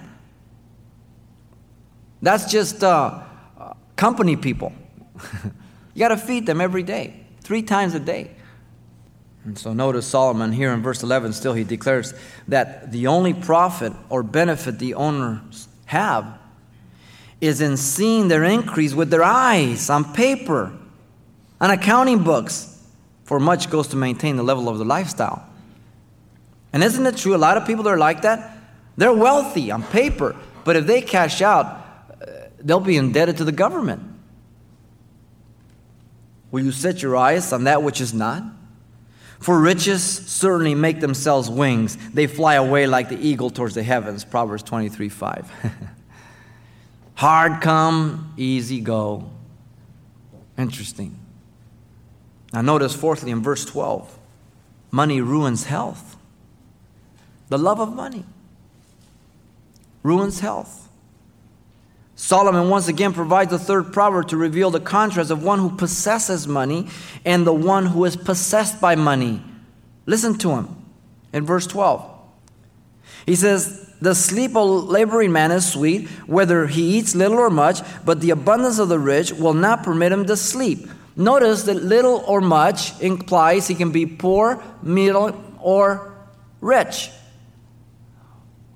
That's 2.23 2.51
just 2.51 2.83
uh, 2.83 3.23
company 3.97 4.37
people. 4.37 4.73
you 5.95 5.99
got 5.99 6.09
to 6.09 6.17
feed 6.17 6.47
them 6.47 6.61
every 6.61 6.83
day, 6.83 7.27
three 7.43 7.63
times 7.63 7.95
a 7.95 8.01
day. 8.01 8.31
And 9.45 9.59
so 9.59 9.75
notice 9.75 10.07
Solomon 10.07 10.53
here 10.53 10.73
in 10.73 10.83
verse 10.83 11.03
11, 11.03 11.35
still 11.35 11.53
he 11.53 11.65
declares 11.65 12.15
that 12.49 12.93
the 12.93 13.07
only 13.07 13.35
profit 13.35 13.93
or 14.09 14.23
benefit 14.23 14.79
the 14.79 14.95
owners 14.95 15.69
have 15.87 16.39
is 17.41 17.61
in 17.61 17.77
seeing 17.77 18.29
their 18.29 18.43
increase 18.43 18.95
with 18.95 19.11
their 19.11 19.23
eyes 19.23 19.91
on 19.91 20.15
paper, 20.15 20.73
on 21.61 21.71
accounting 21.71 22.25
books, 22.25 22.71
for 23.25 23.39
much 23.39 23.71
goes 23.71 23.89
to 23.89 23.97
maintain 23.97 24.37
the 24.37 24.43
level 24.43 24.69
of 24.69 24.79
the 24.79 24.85
lifestyle. 24.85 25.47
And 26.73 26.83
isn't 26.83 27.05
it 27.05 27.19
true? 27.19 27.35
A 27.35 27.39
lot 27.39 27.59
of 27.59 27.67
people 27.67 27.87
are 27.87 27.99
like 27.99 28.23
that, 28.23 28.59
they're 28.97 29.13
wealthy 29.13 29.71
on 29.71 29.83
paper, 29.83 30.35
but 30.65 30.77
if 30.77 30.87
they 30.87 31.03
cash 31.03 31.43
out, 31.43 31.67
uh, 31.67 32.27
they'll 32.61 32.81
be 32.81 32.97
indebted 32.97 33.37
to 33.39 33.45
the 33.45 33.53
government. 33.53 34.03
Will 36.51 36.65
you 36.65 36.73
set 36.73 37.03
your 37.03 37.17
eyes 37.17 37.53
on 37.53 37.65
that 37.65 37.83
which 37.83 38.01
is 38.01 38.15
not? 38.15 38.43
For 39.45 39.61
riches 39.61 40.03
certainly 40.03 40.75
make 40.75 41.01
themselves 41.01 41.51
wings. 41.51 41.99
They 42.15 42.27
fly 42.27 42.55
away 42.55 42.87
like 42.87 43.11
the 43.11 43.19
eagle 43.19 43.51
towards 43.51 43.75
the 43.75 43.83
heavens. 43.83 44.25
Proverbs 44.25 44.63
23 44.63 45.11
5. 45.11 45.53
Hard 47.17 47.61
come, 47.61 48.33
easy 48.39 48.81
go. 48.81 49.29
Interesting. 50.57 51.19
Now, 52.55 52.63
notice 52.63 52.97
fourthly 52.97 53.33
in 53.33 53.43
verse 53.43 53.67
12 53.67 54.19
money 54.91 55.21
ruins 55.21 55.65
health. 55.65 56.17
The 57.51 57.59
love 57.59 57.81
of 57.81 57.95
money 57.95 58.25
ruins 60.03 60.41
health. 60.41 60.84
Solomon 62.25 62.71
once 62.71 62.89
again 62.89 63.13
provides 63.13 63.53
a 63.53 63.59
third 63.59 63.93
proverb 63.93 64.29
to 64.29 64.39
reveal 64.39 64.71
the 64.71 64.81
contrast 64.81 65.31
of 65.31 65.43
one 65.43 65.59
who 65.59 65.69
possesses 65.69 66.49
money 66.49 66.89
and 67.23 67.47
the 67.47 67.53
one 67.53 67.85
who 67.85 68.07
is 68.07 68.17
possessed 68.17 68.81
by 68.81 68.95
money. 68.95 69.43
Listen 70.07 70.39
to 70.39 70.53
him 70.53 70.75
in 71.35 71.45
verse 71.45 71.67
12. 71.67 72.03
He 73.27 73.37
says, 73.37 73.93
The 74.01 74.15
sleep 74.15 74.57
of 74.57 74.89
laboring 74.89 75.33
man 75.33 75.53
is 75.53 75.71
sweet, 75.71 76.09
whether 76.27 76.67
he 76.67 76.97
eats 76.97 77.15
little 77.15 77.37
or 77.37 77.51
much, 77.51 77.83
but 78.07 78.23
the 78.23 78.31
abundance 78.31 78.79
of 78.79 78.89
the 78.89 78.99
rich 78.99 79.31
will 79.31 79.53
not 79.53 79.83
permit 79.83 80.11
him 80.11 80.25
to 80.25 80.37
sleep. 80.39 80.89
Notice 81.17 81.65
that 81.65 81.85
little 81.85 82.25
or 82.27 82.41
much 82.41 82.99
implies 83.03 83.69
he 83.69 83.75
can 83.75 83.91
be 83.91 84.07
poor, 84.07 84.63
middle, 84.83 85.39
or 85.61 86.15
rich. 86.63 87.11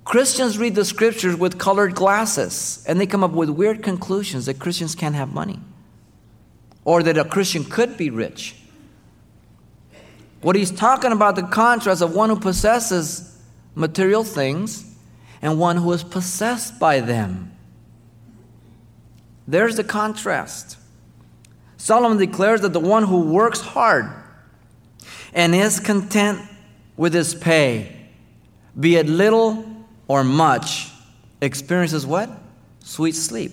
Christians 0.08 0.56
read 0.56 0.74
the 0.74 0.86
scriptures 0.86 1.36
with 1.36 1.58
colored 1.58 1.94
glasses 1.94 2.82
and 2.88 2.98
they 2.98 3.04
come 3.04 3.22
up 3.22 3.32
with 3.32 3.50
weird 3.50 3.82
conclusions 3.82 4.46
that 4.46 4.58
Christians 4.58 4.94
can't 4.94 5.14
have 5.14 5.34
money 5.34 5.60
or 6.86 7.02
that 7.02 7.18
a 7.18 7.26
Christian 7.26 7.62
could 7.62 7.98
be 7.98 8.08
rich. 8.08 8.56
What 10.40 10.56
he's 10.56 10.70
talking 10.70 11.12
about 11.12 11.36
the 11.36 11.42
contrast 11.42 12.00
of 12.00 12.14
one 12.14 12.30
who 12.30 12.40
possesses 12.40 13.38
material 13.74 14.24
things 14.24 14.96
and 15.42 15.60
one 15.60 15.76
who 15.76 15.92
is 15.92 16.04
possessed 16.04 16.78
by 16.78 17.00
them. 17.00 17.54
There's 19.46 19.76
the 19.76 19.84
contrast. 19.84 20.78
Solomon 21.76 22.16
declares 22.16 22.62
that 22.62 22.72
the 22.72 22.80
one 22.80 23.02
who 23.02 23.30
works 23.30 23.60
hard 23.60 24.10
and 25.34 25.54
is 25.54 25.78
content 25.78 26.40
with 26.96 27.12
his 27.12 27.34
pay, 27.34 27.94
be 28.80 28.96
it 28.96 29.06
little 29.06 29.67
or 30.08 30.24
much 30.24 30.90
experiences 31.40 32.06
what? 32.06 32.30
Sweet 32.80 33.14
sleep. 33.14 33.52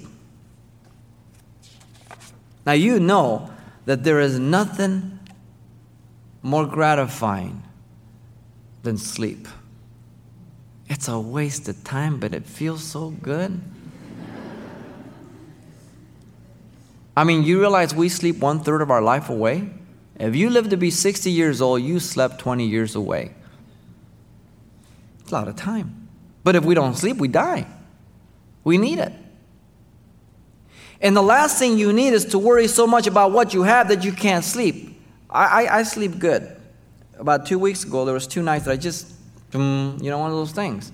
Now 2.66 2.72
you 2.72 3.00
know 3.00 3.52
that 3.86 4.04
there 4.04 4.20
is 4.20 4.40
nothing 4.40 5.20
more 6.42 6.66
gratifying 6.66 7.62
than 8.84 8.98
sleep. 8.98 9.48
It's 10.88 11.08
a 11.08 11.20
waste 11.20 11.68
of 11.68 11.84
time, 11.84 12.20
but 12.20 12.34
it 12.34 12.46
feels 12.46 12.84
so 12.84 13.10
good. 13.10 13.62
I 17.18 17.24
mean, 17.24 17.44
you 17.44 17.60
realize 17.60 17.96
we 17.96 18.10
sleep 18.10 18.40
one 18.40 18.60
third 18.60 18.82
of 18.82 18.92
our 18.92 19.02
life 19.02 19.30
away? 19.30 19.70
If 20.20 20.36
you 20.36 20.50
live 20.50 20.70
to 20.70 20.78
be 20.78 20.92
60 20.92 21.32
years 21.32 21.62
old, 21.62 21.82
you 21.82 22.00
slept 22.00 22.40
20 22.40 22.66
years 22.66 22.96
away. 22.96 23.34
It's 25.22 25.32
a 25.32 25.36
lot 25.36 25.48
of 25.48 25.56
time. 25.56 26.05
But 26.46 26.56
if 26.56 26.64
we 26.64 26.76
don't 26.76 26.94
sleep, 26.94 27.18
we 27.18 27.28
die. 27.28 27.66
We 28.64 28.78
need 28.78 29.00
it. 29.00 29.12
And 31.02 31.18
the 31.18 31.24
last 31.24 31.58
thing 31.58 31.80
you 31.80 31.92
need 31.92 32.14
is 32.14 32.24
to 32.26 32.38
worry 32.38 32.68
so 32.68 32.86
much 32.86 33.08
about 33.08 33.32
what 33.32 33.56
you 33.56 33.64
have 33.64 33.88
that 33.88 34.06
you 34.06 34.12
can't 34.12 34.46
sleep. 34.46 35.02
I, 35.28 35.66
I, 35.66 35.80
I 35.80 35.84
sleep 35.84 36.20
good. 36.20 36.56
About 37.18 37.48
two 37.48 37.58
weeks 37.58 37.84
ago, 37.84 38.06
there 38.06 38.14
was 38.14 38.28
two 38.28 38.44
nights 38.44 38.66
that 38.66 38.72
I 38.72 38.78
just, 38.78 39.12
mm, 39.54 40.02
you 40.04 40.12
know, 40.12 40.20
one 40.20 40.30
of 40.30 40.38
those 40.38 40.52
things. 40.52 40.92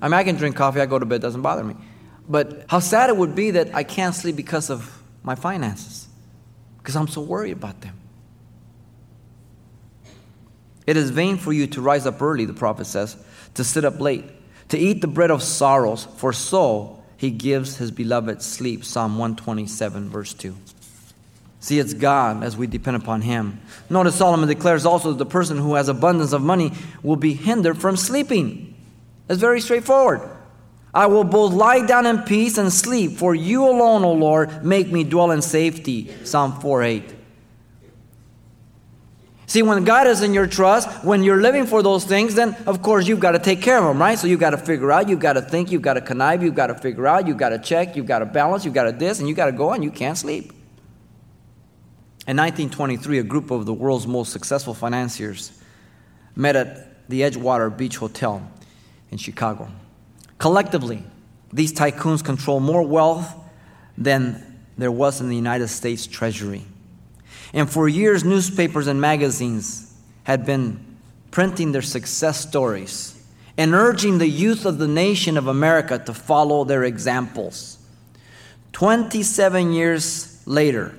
I 0.00 0.06
mean, 0.06 0.14
I 0.14 0.24
can 0.24 0.36
drink 0.36 0.56
coffee, 0.56 0.80
I 0.80 0.86
go 0.86 0.98
to 0.98 1.04
bed, 1.04 1.20
doesn't 1.20 1.42
bother 1.42 1.62
me. 1.62 1.76
But 2.26 2.64
how 2.70 2.78
sad 2.78 3.10
it 3.10 3.16
would 3.18 3.34
be 3.34 3.50
that 3.50 3.74
I 3.74 3.82
can't 3.82 4.14
sleep 4.14 4.34
because 4.34 4.70
of 4.70 5.02
my 5.22 5.34
finances, 5.34 6.08
because 6.78 6.96
I'm 6.96 7.08
so 7.08 7.20
worried 7.20 7.52
about 7.52 7.82
them. 7.82 8.00
It 10.86 10.96
is 10.96 11.10
vain 11.10 11.36
for 11.36 11.52
you 11.52 11.66
to 11.66 11.82
rise 11.82 12.06
up 12.06 12.22
early, 12.22 12.46
the 12.46 12.54
prophet 12.54 12.86
says, 12.86 13.22
to 13.54 13.62
sit 13.62 13.84
up 13.84 14.00
late 14.00 14.24
to 14.70 14.78
eat 14.78 15.00
the 15.00 15.06
bread 15.06 15.30
of 15.30 15.42
sorrows, 15.42 16.06
for 16.16 16.32
so 16.32 17.00
he 17.16 17.30
gives 17.30 17.76
his 17.76 17.90
beloved 17.90 18.42
sleep. 18.42 18.84
Psalm 18.84 19.18
127, 19.18 20.08
verse 20.08 20.32
2. 20.32 20.56
See, 21.60 21.78
it's 21.78 21.92
God 21.92 22.42
as 22.42 22.56
we 22.56 22.66
depend 22.66 22.96
upon 22.96 23.20
Him. 23.20 23.60
Notice 23.90 24.16
Solomon 24.16 24.48
declares 24.48 24.86
also 24.86 25.10
that 25.10 25.18
the 25.18 25.26
person 25.26 25.58
who 25.58 25.74
has 25.74 25.88
abundance 25.88 26.32
of 26.32 26.40
money 26.40 26.72
will 27.02 27.16
be 27.16 27.34
hindered 27.34 27.78
from 27.78 27.98
sleeping. 27.98 28.74
It's 29.28 29.40
very 29.40 29.60
straightforward. 29.60 30.22
I 30.94 31.06
will 31.06 31.24
both 31.24 31.52
lie 31.52 31.84
down 31.86 32.06
in 32.06 32.22
peace 32.22 32.56
and 32.56 32.72
sleep, 32.72 33.18
for 33.18 33.34
you 33.34 33.64
alone, 33.64 34.04
O 34.04 34.12
Lord, 34.12 34.64
make 34.64 34.90
me 34.90 35.04
dwell 35.04 35.30
in 35.30 35.42
safety. 35.42 36.10
Psalm 36.24 36.58
4 36.60 36.82
8. 36.82 37.14
See, 39.50 39.62
when 39.62 39.82
God 39.82 40.06
is 40.06 40.22
in 40.22 40.32
your 40.32 40.46
trust, 40.46 40.88
when 41.02 41.24
you're 41.24 41.42
living 41.42 41.66
for 41.66 41.82
those 41.82 42.04
things, 42.04 42.36
then 42.36 42.54
of 42.68 42.82
course 42.82 43.08
you've 43.08 43.18
got 43.18 43.32
to 43.32 43.40
take 43.40 43.60
care 43.60 43.78
of 43.78 43.82
them, 43.82 44.00
right? 44.00 44.16
So 44.16 44.28
you've 44.28 44.38
got 44.38 44.50
to 44.50 44.56
figure 44.56 44.92
out, 44.92 45.08
you've 45.08 45.18
got 45.18 45.32
to 45.32 45.42
think, 45.42 45.72
you've 45.72 45.82
got 45.82 45.94
to 45.94 46.00
connive, 46.00 46.44
you've 46.44 46.54
got 46.54 46.68
to 46.68 46.76
figure 46.76 47.08
out, 47.08 47.26
you've 47.26 47.36
got 47.36 47.48
to 47.48 47.58
check, 47.58 47.96
you've 47.96 48.06
got 48.06 48.20
to 48.20 48.26
balance, 48.26 48.64
you've 48.64 48.74
got 48.74 48.84
to 48.84 48.92
this, 48.92 49.18
and 49.18 49.26
you've 49.26 49.36
got 49.36 49.46
to 49.46 49.52
go 49.52 49.72
and 49.72 49.82
you 49.82 49.90
can't 49.90 50.16
sleep. 50.16 50.52
In 52.28 52.36
1923, 52.36 53.18
a 53.18 53.24
group 53.24 53.50
of 53.50 53.66
the 53.66 53.74
world's 53.74 54.06
most 54.06 54.32
successful 54.32 54.72
financiers 54.72 55.50
met 56.36 56.54
at 56.54 57.08
the 57.08 57.22
Edgewater 57.22 57.76
Beach 57.76 57.96
Hotel 57.96 58.48
in 59.10 59.18
Chicago. 59.18 59.68
Collectively, 60.38 61.02
these 61.52 61.72
tycoons 61.72 62.24
control 62.24 62.60
more 62.60 62.84
wealth 62.84 63.34
than 63.98 64.62
there 64.78 64.92
was 64.92 65.20
in 65.20 65.28
the 65.28 65.34
United 65.34 65.66
States 65.66 66.06
Treasury. 66.06 66.62
And 67.52 67.68
for 67.70 67.88
years, 67.88 68.24
newspapers 68.24 68.86
and 68.86 69.00
magazines 69.00 69.94
had 70.24 70.46
been 70.46 70.98
printing 71.30 71.72
their 71.72 71.82
success 71.82 72.40
stories 72.40 73.16
and 73.56 73.74
urging 73.74 74.18
the 74.18 74.28
youth 74.28 74.64
of 74.64 74.78
the 74.78 74.88
nation 74.88 75.36
of 75.36 75.46
America 75.46 75.98
to 75.98 76.14
follow 76.14 76.64
their 76.64 76.84
examples. 76.84 77.78
27 78.72 79.72
years 79.72 80.42
later, 80.46 80.94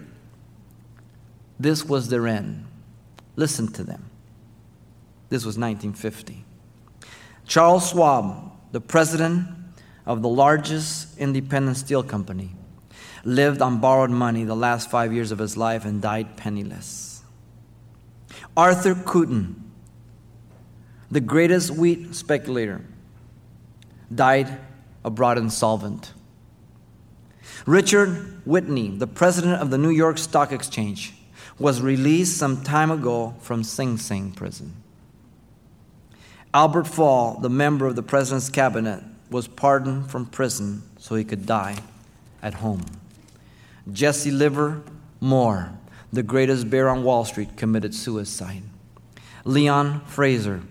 this 1.59 1.85
was 1.85 2.09
their 2.09 2.27
end. 2.27 2.65
Listen 3.35 3.67
to 3.73 3.83
them. 3.83 4.09
This 5.29 5.45
was 5.45 5.57
1950. 5.57 6.43
Charles 7.47 7.89
Schwab, 7.89 8.51
the 8.71 8.81
president 8.81 9.47
of 10.05 10.21
the 10.21 10.29
largest 10.29 11.17
independent 11.17 11.77
steel 11.77 12.03
company, 12.03 12.51
lived 13.23 13.61
on 13.61 13.79
borrowed 13.79 14.09
money 14.09 14.43
the 14.43 14.55
last 14.55 14.89
five 14.89 15.13
years 15.13 15.31
of 15.31 15.39
his 15.39 15.55
life, 15.57 15.85
and 15.85 16.01
died 16.01 16.37
penniless. 16.37 17.23
Arthur 18.55 18.95
Cutten, 18.95 19.55
the 21.09 21.21
greatest 21.21 21.71
wheat 21.71 22.15
speculator, 22.15 22.81
died 24.13 24.59
abroad 25.03 25.37
insolvent. 25.37 26.13
Richard 27.65 28.41
Whitney, 28.45 28.89
the 28.89 29.07
president 29.07 29.61
of 29.61 29.69
the 29.69 29.77
New 29.77 29.89
York 29.89 30.17
Stock 30.17 30.51
Exchange, 30.51 31.13
was 31.59 31.81
released 31.81 32.37
some 32.37 32.63
time 32.63 32.91
ago 32.91 33.35
from 33.41 33.63
Sing 33.63 33.97
Sing 33.97 34.31
prison. 34.31 34.73
Albert 36.53 36.85
Fall, 36.87 37.39
the 37.39 37.49
member 37.49 37.85
of 37.87 37.95
the 37.95 38.03
president's 38.03 38.49
cabinet, 38.49 39.03
was 39.29 39.47
pardoned 39.47 40.09
from 40.09 40.25
prison 40.25 40.83
so 40.97 41.15
he 41.15 41.23
could 41.23 41.45
die 41.45 41.77
at 42.41 42.55
home. 42.55 42.83
Jesse 43.91 44.31
Livermore, 44.31 45.71
the 46.13 46.23
greatest 46.23 46.69
bear 46.69 46.89
on 46.89 47.03
Wall 47.03 47.25
Street, 47.25 47.55
committed 47.57 47.95
suicide. 47.95 48.63
Leon 49.43 50.01
Fraser, 50.05 50.61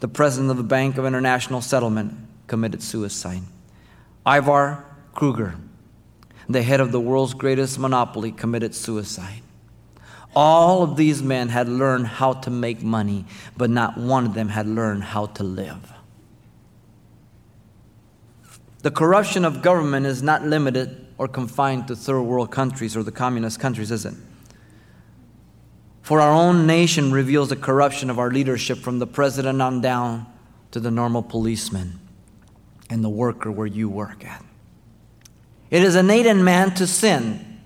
the 0.00 0.08
president 0.08 0.50
of 0.50 0.56
the 0.56 0.62
Bank 0.62 0.98
of 0.98 1.06
International 1.06 1.60
Settlement, 1.60 2.14
committed 2.46 2.82
suicide. 2.82 3.42
Ivar 4.26 4.84
Kreuger, 5.14 5.54
the 6.48 6.62
head 6.62 6.80
of 6.80 6.92
the 6.92 7.00
world's 7.00 7.34
greatest 7.34 7.78
monopoly, 7.78 8.32
committed 8.32 8.74
suicide. 8.74 9.42
All 10.34 10.82
of 10.82 10.96
these 10.96 11.22
men 11.22 11.48
had 11.48 11.68
learned 11.68 12.06
how 12.06 12.32
to 12.34 12.50
make 12.50 12.82
money, 12.82 13.26
but 13.56 13.70
not 13.70 13.98
one 13.98 14.26
of 14.26 14.34
them 14.34 14.48
had 14.48 14.66
learned 14.66 15.04
how 15.04 15.26
to 15.26 15.42
live. 15.42 15.92
The 18.82 18.90
corruption 18.90 19.44
of 19.44 19.62
government 19.62 20.06
is 20.06 20.22
not 20.22 20.44
limited 20.44 21.01
or 21.22 21.28
confined 21.28 21.86
to 21.86 21.94
third 21.94 22.22
world 22.22 22.50
countries 22.50 22.96
or 22.96 23.04
the 23.04 23.12
communist 23.12 23.60
countries, 23.60 23.92
is 23.92 24.04
it? 24.04 24.14
For 26.02 26.20
our 26.20 26.32
own 26.32 26.66
nation 26.66 27.12
reveals 27.12 27.50
the 27.50 27.56
corruption 27.56 28.10
of 28.10 28.18
our 28.18 28.30
leadership 28.30 28.78
from 28.78 28.98
the 28.98 29.06
president 29.06 29.62
on 29.62 29.80
down 29.80 30.26
to 30.72 30.80
the 30.80 30.90
normal 30.90 31.22
policeman 31.22 32.00
and 32.90 33.04
the 33.04 33.08
worker 33.08 33.52
where 33.52 33.68
you 33.68 33.88
work 33.88 34.24
at. 34.24 34.44
It 35.70 35.84
is 35.84 35.94
innate 35.94 36.26
in 36.26 36.42
man 36.42 36.74
to 36.74 36.86
sin, 36.88 37.60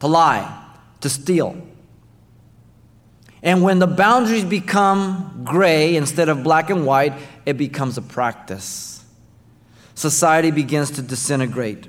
to 0.00 0.06
lie, 0.06 0.62
to 1.00 1.08
steal 1.08 1.56
and 3.42 3.62
when 3.62 3.80
the 3.80 3.86
boundaries 3.88 4.44
become 4.44 5.42
gray 5.44 5.96
instead 5.96 6.28
of 6.28 6.44
black 6.44 6.70
and 6.70 6.86
white, 6.86 7.14
it 7.44 7.54
becomes 7.54 7.98
a 7.98 8.02
practice. 8.02 9.04
Society 9.94 10.52
begins 10.52 10.92
to 10.92 11.02
disintegrate. 11.02 11.88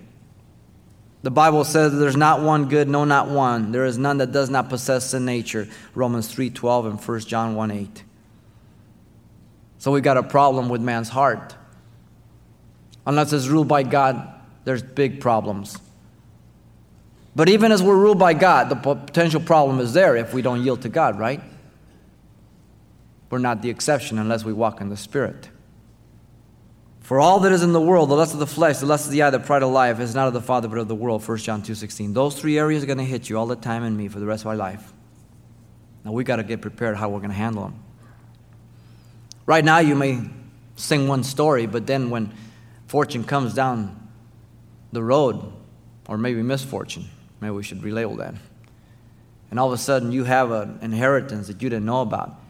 The 1.24 1.32
Bible 1.32 1.64
says 1.64 1.98
there's 1.98 2.18
not 2.18 2.42
one 2.42 2.68
good, 2.68 2.90
no, 2.90 3.06
not 3.06 3.30
one. 3.30 3.72
There 3.72 3.86
is 3.86 3.98
none 3.98 4.18
that 4.18 4.34
does 4.34 4.50
not 4.50 4.70
possess 4.70 5.12
sin 5.12 5.26
nature. 5.26 5.68
Romans 5.96 6.28
3:12 6.28 6.86
and 6.86 7.02
1 7.02 7.28
John 7.28 7.56
1:8. 7.56 8.04
So 9.78 9.92
we've 9.92 10.04
got 10.04 10.18
a 10.18 10.24
problem 10.24 10.70
with 10.70 10.82
man's 10.82 11.10
heart. 11.10 11.56
Unless 13.06 13.34
it's 13.34 13.48
ruled 13.48 13.68
by 13.68 13.84
God, 13.84 14.30
there's 14.66 14.84
big 14.84 15.22
problems. 15.22 15.78
But 17.36 17.50
even 17.50 17.72
as 17.72 17.82
we're 17.82 17.98
ruled 17.98 18.20
by 18.20 18.34
God, 18.34 18.70
the 18.70 18.76
potential 18.76 19.42
problem 19.42 19.80
is 19.80 19.94
there 19.94 20.16
if 20.16 20.34
we 20.34 20.42
don't 20.42 20.64
yield 20.64 20.82
to 20.84 20.90
God, 20.90 21.18
right? 21.18 21.42
We're 23.30 23.40
not 23.40 23.62
the 23.62 23.70
exception 23.70 24.20
unless 24.20 24.44
we 24.44 24.54
walk 24.54 24.82
in 24.82 24.90
the 24.90 24.98
Spirit. 24.98 25.50
For 27.14 27.20
all 27.20 27.42
that 27.42 27.52
is 27.52 27.62
in 27.62 27.74
the 27.74 27.80
world, 27.80 28.10
the 28.10 28.16
lust 28.16 28.34
of 28.34 28.40
the 28.40 28.48
flesh, 28.48 28.80
the 28.80 28.88
lust 28.88 29.06
of 29.06 29.12
the 29.12 29.22
eye, 29.22 29.30
the 29.30 29.40
pride 29.40 29.62
of 29.62 29.70
life, 29.70 30.00
is 30.00 30.16
not 30.16 30.26
of 30.26 30.34
the 30.34 30.42
Father 30.42 30.68
but 30.68 30.80
of 30.80 30.88
the 30.88 30.96
world. 30.96 31.22
1 31.24 31.38
John 31.38 31.62
2.16. 31.62 32.12
Those 32.12 32.34
three 32.34 32.58
areas 32.58 32.82
are 32.82 32.88
going 32.88 32.98
to 32.98 33.04
hit 33.04 33.30
you 33.30 33.38
all 33.38 33.46
the 33.46 33.56
time 33.56 33.84
and 33.84 33.96
me 33.96 34.08
for 34.08 34.20
the 34.20 34.26
rest 34.26 34.42
of 34.42 34.48
our 34.48 34.56
life. 34.56 34.92
Now 36.04 36.12
we 36.12 36.24
got 36.24 36.38
to 36.38 36.44
get 36.44 36.62
prepared 36.62 36.98
how 36.98 37.10
we're 37.10 37.20
going 37.20 37.30
to 37.30 37.36
handle 37.36 37.66
them. 37.66 37.84
Right 39.46 39.64
now 39.64 39.78
you 39.78 39.94
may 39.94 40.22
sing 40.76 41.08
one 41.08 41.24
story, 41.24 41.68
but 41.68 41.86
then 41.86 42.10
when 42.10 42.34
fortune 42.88 43.24
comes 43.24 43.54
down 43.54 44.10
the 44.92 45.04
road, 45.04 45.54
or 46.08 46.18
maybe 46.18 46.42
misfortune, 46.42 47.10
Maybe 47.42 47.52
we 47.52 47.62
should 47.62 47.82
relabel 47.82 48.18
that. 48.18 48.34
And 49.52 49.60
all 49.60 49.68
of 49.68 49.74
a 49.74 49.78
sudden, 49.78 50.12
you 50.12 50.24
have 50.24 50.50
an 50.50 50.80
inheritance 50.82 51.46
that 51.46 51.62
you 51.62 51.70
didn't 51.70 51.86
know 51.86 52.02
about. 52.02 52.42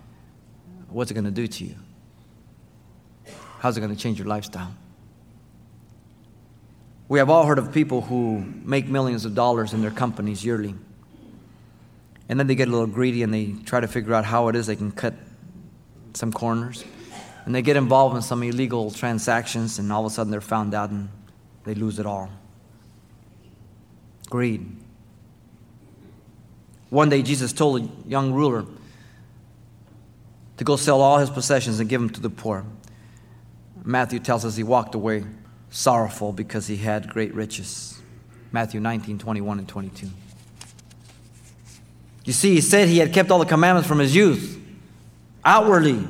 What's 0.87 1.11
it 1.11 1.15
going 1.15 1.25
to 1.25 1.31
do 1.31 1.47
to 1.47 1.65
you? 1.65 1.75
How's 3.63 3.77
it 3.77 3.79
going 3.79 3.95
to 3.95 4.01
change 4.01 4.19
your 4.19 4.27
lifestyle? 4.27 4.75
We 7.07 7.19
have 7.19 7.29
all 7.29 7.45
heard 7.45 7.57
of 7.57 7.71
people 7.71 8.01
who 8.01 8.43
make 8.61 8.89
millions 8.89 9.23
of 9.23 9.35
dollars 9.35 9.73
in 9.73 9.81
their 9.81 9.89
companies 9.89 10.43
yearly. 10.43 10.75
And 12.27 12.37
then 12.37 12.47
they 12.47 12.55
get 12.55 12.67
a 12.67 12.71
little 12.71 12.87
greedy 12.87 13.23
and 13.23 13.33
they 13.33 13.55
try 13.63 13.79
to 13.79 13.87
figure 13.87 14.13
out 14.13 14.25
how 14.25 14.49
it 14.49 14.57
is 14.57 14.67
they 14.67 14.75
can 14.75 14.91
cut 14.91 15.13
some 16.13 16.33
corners. 16.33 16.83
And 17.45 17.55
they 17.55 17.61
get 17.61 17.77
involved 17.77 18.17
in 18.17 18.21
some 18.21 18.43
illegal 18.43 18.91
transactions, 18.91 19.79
and 19.79 19.93
all 19.93 20.05
of 20.05 20.11
a 20.11 20.13
sudden 20.13 20.29
they're 20.29 20.41
found 20.41 20.73
out 20.73 20.89
and 20.89 21.07
they 21.63 21.73
lose 21.73 21.99
it 21.99 22.05
all. 22.05 22.29
Greed. 24.29 24.75
One 26.89 27.07
day, 27.07 27.21
Jesus 27.21 27.53
told 27.53 27.81
a 27.81 28.09
young 28.09 28.33
ruler 28.33 28.65
to 30.57 30.63
go 30.65 30.75
sell 30.75 30.99
all 30.99 31.19
his 31.19 31.29
possessions 31.29 31.79
and 31.79 31.87
give 31.87 32.01
them 32.01 32.09
to 32.09 32.19
the 32.19 32.29
poor. 32.29 32.65
Matthew 33.83 34.19
tells 34.19 34.45
us 34.45 34.55
he 34.55 34.63
walked 34.63 34.95
away 34.95 35.25
sorrowful 35.69 36.31
because 36.31 36.67
he 36.67 36.77
had 36.77 37.09
great 37.09 37.33
riches. 37.33 38.01
Matthew 38.51 38.79
19, 38.79 39.17
21, 39.17 39.59
and 39.59 39.67
22. 39.67 40.07
You 42.25 42.33
see, 42.33 42.53
he 42.53 42.61
said 42.61 42.87
he 42.87 42.99
had 42.99 43.11
kept 43.11 43.31
all 43.31 43.39
the 43.39 43.45
commandments 43.45 43.87
from 43.87 43.99
his 43.99 44.15
youth, 44.15 44.59
outwardly. 45.43 46.07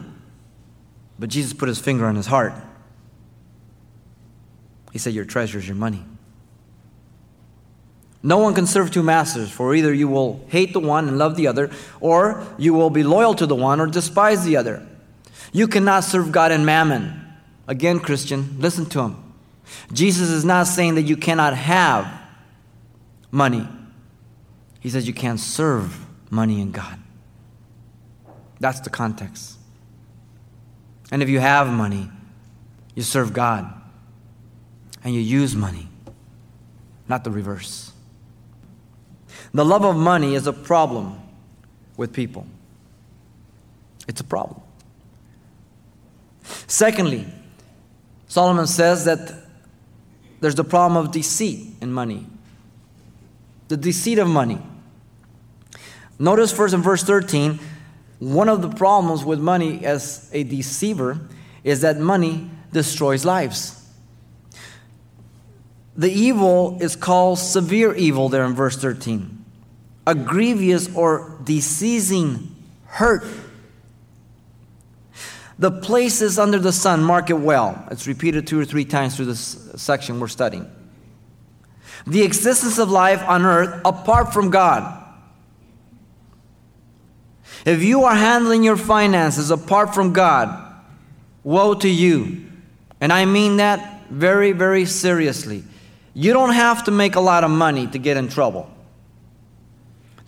But 1.17 1.29
Jesus 1.29 1.53
put 1.53 1.69
his 1.69 1.79
finger 1.79 2.05
on 2.05 2.15
his 2.15 2.27
heart. 2.27 2.53
He 4.91 4.99
said, 4.99 5.13
Your 5.13 5.25
treasure 5.25 5.57
is 5.57 5.67
your 5.67 5.75
money. 5.75 6.03
No 8.21 8.37
one 8.37 8.53
can 8.53 8.67
serve 8.67 8.91
two 8.91 9.03
masters, 9.03 9.49
for 9.49 9.73
either 9.73 9.93
you 9.93 10.07
will 10.07 10.45
hate 10.49 10.71
the 10.71 10.79
one 10.79 11.07
and 11.07 11.17
love 11.17 11.35
the 11.35 11.47
other, 11.47 11.71
or 11.99 12.45
you 12.57 12.73
will 12.73 12.89
be 12.89 13.03
loyal 13.03 13.33
to 13.35 13.45
the 13.45 13.55
one 13.55 13.81
or 13.81 13.87
despise 13.87 14.45
the 14.45 14.55
other. 14.55 14.85
You 15.51 15.67
cannot 15.67 16.03
serve 16.03 16.31
God 16.31 16.51
and 16.51 16.65
mammon. 16.65 17.22
Again, 17.67 17.99
Christian, 17.99 18.57
listen 18.59 18.85
to 18.87 19.01
him. 19.01 19.33
Jesus 19.91 20.29
is 20.29 20.43
not 20.43 20.67
saying 20.67 20.95
that 20.95 21.03
you 21.03 21.15
cannot 21.15 21.55
have 21.55 22.11
money, 23.31 23.67
he 24.79 24.89
says 24.89 25.07
you 25.07 25.13
can't 25.13 25.39
serve 25.39 26.05
money 26.29 26.61
and 26.61 26.73
God. 26.73 26.99
That's 28.59 28.81
the 28.81 28.89
context. 28.89 29.57
And 31.11 31.23
if 31.23 31.29
you 31.29 31.39
have 31.39 31.67
money, 31.67 32.09
you 32.95 33.03
serve 33.03 33.33
God 33.33 33.73
and 35.03 35.13
you 35.13 35.21
use 35.21 35.55
money, 35.55 35.87
not 37.07 37.23
the 37.23 37.31
reverse. 37.31 37.91
The 39.53 39.65
love 39.65 39.85
of 39.85 39.95
money 39.95 40.35
is 40.35 40.47
a 40.47 40.53
problem 40.53 41.19
with 41.97 42.13
people. 42.13 42.45
It's 44.07 44.21
a 44.21 44.23
problem. 44.23 44.61
Secondly, 46.67 47.25
Solomon 48.33 48.65
says 48.65 49.05
that 49.05 49.31
there's 50.39 50.55
the 50.55 50.63
problem 50.63 50.97
of 50.97 51.11
deceit 51.11 51.67
in 51.81 51.93
money. 51.93 52.25
The 53.67 53.77
deceit 53.77 54.17
of 54.17 54.27
money. 54.27 54.59
Notice 56.17 56.51
first 56.51 56.73
in 56.73 56.81
verse 56.81 57.03
13, 57.03 57.59
one 58.17 58.49
of 58.49 58.63
the 58.63 58.69
problems 58.69 59.23
with 59.23 59.39
money 59.39 59.85
as 59.85 60.31
a 60.33 60.41
deceiver 60.41 61.19
is 61.63 61.81
that 61.81 61.99
money 61.99 62.49
destroys 62.71 63.23
lives. 63.23 63.87
The 65.95 66.09
evil 66.11 66.79
is 66.81 66.95
called 66.95 67.37
severe 67.37 67.93
evil 67.93 68.29
there 68.29 68.45
in 68.45 68.55
verse 68.55 68.77
13 68.77 69.45
a 70.07 70.15
grievous 70.15 70.93
or 70.95 71.37
diseasing 71.43 72.55
hurt. 72.85 73.23
The 75.63 75.71
places 75.71 76.39
under 76.39 76.59
the 76.59 76.73
sun, 76.73 77.01
mark 77.01 77.29
it 77.29 77.39
well. 77.39 77.87
It's 77.89 78.05
repeated 78.05 78.45
two 78.45 78.59
or 78.59 78.65
three 78.65 78.83
times 78.83 79.15
through 79.15 79.27
this 79.27 79.71
section 79.77 80.19
we're 80.19 80.27
studying. 80.27 80.69
The 82.05 82.21
existence 82.23 82.79
of 82.79 82.91
life 82.91 83.23
on 83.25 83.45
earth 83.45 83.79
apart 83.85 84.33
from 84.33 84.49
God. 84.49 85.01
If 87.65 87.81
you 87.81 88.03
are 88.03 88.13
handling 88.13 88.65
your 88.65 88.75
finances 88.75 89.51
apart 89.51 89.95
from 89.95 90.11
God, 90.11 90.83
woe 91.45 91.75
to 91.75 91.87
you. 91.87 92.45
And 92.99 93.13
I 93.13 93.23
mean 93.23 93.55
that 93.55 94.09
very, 94.09 94.51
very 94.51 94.83
seriously. 94.83 95.63
You 96.13 96.33
don't 96.33 96.53
have 96.53 96.83
to 96.83 96.91
make 96.91 97.15
a 97.15 97.21
lot 97.21 97.45
of 97.45 97.51
money 97.51 97.87
to 97.87 97.97
get 97.97 98.17
in 98.17 98.27
trouble. 98.27 98.69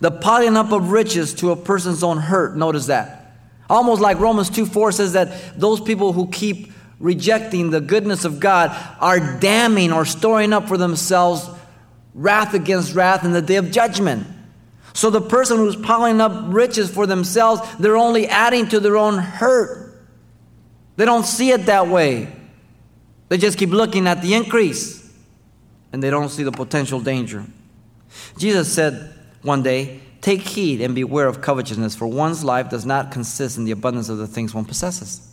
The 0.00 0.12
piling 0.12 0.56
up 0.56 0.72
of 0.72 0.92
riches 0.92 1.34
to 1.34 1.50
a 1.50 1.56
person's 1.56 2.02
own 2.02 2.16
hurt. 2.16 2.56
Notice 2.56 2.86
that. 2.86 3.25
Almost 3.68 4.00
like 4.00 4.18
Romans 4.18 4.50
2 4.50 4.66
4 4.66 4.92
says 4.92 5.12
that 5.14 5.58
those 5.58 5.80
people 5.80 6.12
who 6.12 6.28
keep 6.28 6.72
rejecting 6.98 7.70
the 7.70 7.80
goodness 7.80 8.24
of 8.24 8.40
God, 8.40 8.70
are 9.00 9.38
damning 9.38 9.92
or 9.92 10.04
storing 10.04 10.52
up 10.52 10.68
for 10.68 10.78
themselves 10.78 11.48
wrath 12.14 12.54
against 12.54 12.94
wrath 12.94 13.24
in 13.24 13.32
the 13.32 13.42
day 13.42 13.56
of 13.56 13.70
judgment. 13.70 14.26
So 14.94 15.10
the 15.10 15.20
person 15.20 15.58
who's 15.58 15.76
piling 15.76 16.20
up 16.22 16.32
riches 16.46 16.90
for 16.90 17.06
themselves, 17.06 17.60
they're 17.76 17.98
only 17.98 18.26
adding 18.26 18.66
to 18.68 18.80
their 18.80 18.96
own 18.96 19.18
hurt. 19.18 19.94
They 20.96 21.04
don't 21.04 21.26
see 21.26 21.50
it 21.50 21.66
that 21.66 21.88
way. 21.88 22.32
They 23.28 23.36
just 23.36 23.58
keep 23.58 23.70
looking 23.70 24.06
at 24.06 24.22
the 24.22 24.32
increase 24.32 25.02
and 25.92 26.02
they 26.02 26.08
don't 26.08 26.30
see 26.30 26.44
the 26.44 26.52
potential 26.52 27.00
danger. 27.00 27.44
Jesus 28.38 28.72
said 28.72 29.12
one 29.42 29.62
day, 29.62 30.00
Take 30.26 30.42
heed 30.42 30.80
and 30.80 30.92
beware 30.92 31.28
of 31.28 31.40
covetousness, 31.40 31.94
for 31.94 32.08
one's 32.08 32.42
life 32.42 32.68
does 32.68 32.84
not 32.84 33.12
consist 33.12 33.58
in 33.58 33.64
the 33.64 33.70
abundance 33.70 34.08
of 34.08 34.18
the 34.18 34.26
things 34.26 34.52
one 34.52 34.64
possesses. 34.64 35.24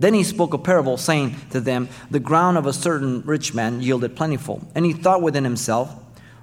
Then 0.00 0.14
he 0.14 0.24
spoke 0.24 0.52
a 0.52 0.58
parable, 0.58 0.96
saying 0.96 1.36
to 1.50 1.60
them, 1.60 1.88
The 2.10 2.18
ground 2.18 2.58
of 2.58 2.66
a 2.66 2.72
certain 2.72 3.22
rich 3.22 3.54
man 3.54 3.80
yielded 3.80 4.16
plentiful. 4.16 4.66
And 4.74 4.84
he 4.84 4.94
thought 4.94 5.22
within 5.22 5.44
himself, 5.44 5.94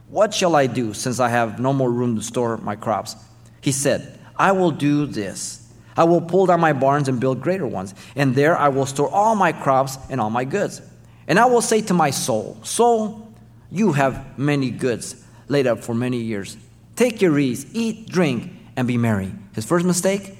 What 0.07 0.33
shall 0.33 0.55
I 0.55 0.67
do, 0.67 0.93
since 0.93 1.19
I 1.19 1.27
have 1.27 1.59
no 1.59 1.73
more 1.73 1.91
room 1.91 2.15
to 2.15 2.21
store 2.21 2.55
my 2.55 2.77
crops? 2.77 3.17
He 3.59 3.73
said, 3.73 4.17
I 4.37 4.53
will 4.53 4.71
do 4.71 5.05
this. 5.05 5.69
I 5.97 6.05
will 6.05 6.21
pull 6.21 6.45
down 6.45 6.61
my 6.61 6.71
barns 6.71 7.09
and 7.09 7.19
build 7.19 7.41
greater 7.41 7.67
ones, 7.67 7.93
and 8.15 8.33
there 8.33 8.57
I 8.57 8.69
will 8.69 8.85
store 8.85 9.09
all 9.09 9.35
my 9.35 9.51
crops 9.51 9.97
and 10.09 10.21
all 10.21 10.29
my 10.29 10.45
goods. 10.45 10.81
And 11.27 11.37
I 11.37 11.47
will 11.47 11.59
say 11.61 11.81
to 11.81 11.93
my 11.93 12.11
soul, 12.11 12.59
Soul, 12.63 13.29
you 13.69 13.91
have 13.91 14.39
many 14.39 14.71
goods 14.71 15.21
laid 15.49 15.67
up 15.67 15.83
for 15.83 15.93
many 15.93 16.21
years. 16.21 16.55
Take 16.97 17.21
your 17.21 17.37
ease, 17.37 17.67
eat, 17.73 18.09
drink, 18.09 18.51
and 18.75 18.87
be 18.87 18.97
merry. 18.97 19.31
His 19.53 19.65
first 19.65 19.85
mistake, 19.85 20.35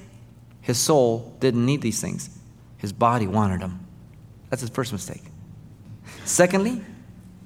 his 0.60 0.76
soul 0.76 1.36
didn't 1.38 1.64
need 1.64 1.80
these 1.80 2.00
things. 2.00 2.28
His 2.78 2.92
body 2.92 3.28
wanted 3.28 3.60
them. 3.60 3.86
That's 4.50 4.62
his 4.62 4.70
first 4.70 4.92
mistake. 4.92 5.22
Secondly, 6.24 6.82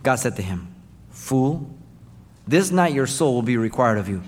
God 0.03 0.17
said 0.17 0.35
to 0.37 0.43
him, 0.43 0.75
Fool, 1.11 1.71
this 2.49 2.71
night 2.71 2.95
your 2.95 3.07
soul 3.07 3.35
will 3.35 3.43
be 3.43 3.59
required 3.59 3.99
of 3.99 4.09
you. 4.09 4.23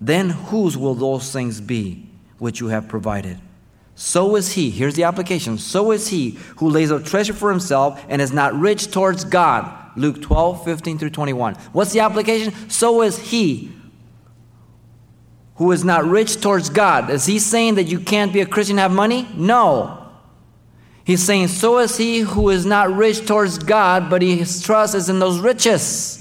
Then 0.00 0.30
whose 0.30 0.76
will 0.76 0.94
those 0.94 1.32
things 1.32 1.60
be 1.60 2.08
which 2.38 2.60
you 2.60 2.68
have 2.68 2.86
provided? 2.86 3.40
So 3.96 4.36
is 4.36 4.52
he, 4.52 4.70
here's 4.70 4.94
the 4.94 5.04
application, 5.04 5.58
so 5.58 5.90
is 5.90 6.08
he 6.08 6.38
who 6.58 6.70
lays 6.70 6.92
up 6.92 7.04
treasure 7.04 7.32
for 7.32 7.50
himself 7.50 8.04
and 8.08 8.22
is 8.22 8.32
not 8.32 8.54
rich 8.54 8.92
towards 8.92 9.24
God. 9.24 9.80
Luke 9.96 10.22
12, 10.22 10.64
15 10.64 10.98
through 10.98 11.10
21. 11.10 11.54
What's 11.72 11.92
the 11.92 12.00
application? 12.00 12.52
So 12.70 13.02
is 13.02 13.18
he 13.18 13.72
who 15.56 15.70
is 15.72 15.84
not 15.84 16.04
rich 16.04 16.40
towards 16.40 16.68
God. 16.68 17.10
Is 17.10 17.26
he 17.26 17.38
saying 17.38 17.76
that 17.76 17.84
you 17.84 18.00
can't 18.00 18.32
be 18.32 18.40
a 18.40 18.46
Christian 18.46 18.74
and 18.78 18.80
have 18.80 18.92
money? 18.92 19.28
No. 19.34 20.00
He's 21.04 21.22
saying, 21.22 21.48
so 21.48 21.78
is 21.78 21.96
he 21.96 22.20
who 22.20 22.48
is 22.50 22.64
not 22.64 22.92
rich 22.94 23.26
towards 23.26 23.58
God, 23.58 24.08
but 24.08 24.22
his 24.22 24.62
trust 24.62 24.94
is 24.94 25.08
in 25.08 25.18
those 25.18 25.38
riches. 25.38 26.20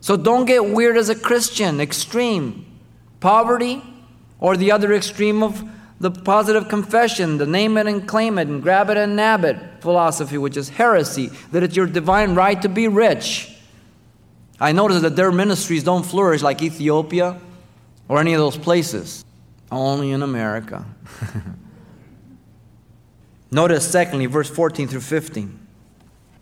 So 0.00 0.16
don't 0.16 0.44
get 0.44 0.64
weird 0.64 0.96
as 0.96 1.08
a 1.08 1.14
Christian, 1.14 1.80
extreme. 1.80 2.66
Poverty, 3.20 3.82
or 4.38 4.56
the 4.56 4.72
other 4.72 4.94
extreme 4.94 5.42
of 5.42 5.62
the 5.98 6.10
positive 6.10 6.68
confession, 6.68 7.36
the 7.36 7.46
name 7.46 7.76
it 7.76 7.86
and 7.86 8.08
claim 8.08 8.38
it 8.38 8.48
and 8.48 8.62
grab 8.62 8.88
it 8.88 8.96
and 8.96 9.16
nab 9.16 9.44
it 9.44 9.58
philosophy, 9.80 10.38
which 10.38 10.56
is 10.56 10.70
heresy, 10.70 11.30
that 11.52 11.62
it's 11.62 11.76
your 11.76 11.86
divine 11.86 12.34
right 12.34 12.60
to 12.62 12.68
be 12.68 12.88
rich. 12.88 13.54
I 14.60 14.72
notice 14.72 15.00
that 15.02 15.16
their 15.16 15.32
ministries 15.32 15.82
don't 15.82 16.04
flourish 16.04 16.42
like 16.42 16.60
Ethiopia 16.60 17.40
or 18.08 18.20
any 18.20 18.34
of 18.34 18.40
those 18.40 18.58
places, 18.58 19.24
only 19.70 20.10
in 20.10 20.22
America. 20.22 20.84
Notice, 23.50 23.88
secondly, 23.88 24.26
verse 24.26 24.48
14 24.48 24.88
through 24.88 25.00
15. 25.00 25.58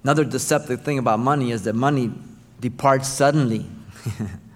Another 0.03 0.25
deceptive 0.25 0.83
thing 0.83 0.99
about 0.99 1.19
money 1.19 1.51
is 1.51 1.65
that 1.65 1.75
money 1.75 2.13
departs 2.61 3.09
suddenly. 3.09 3.67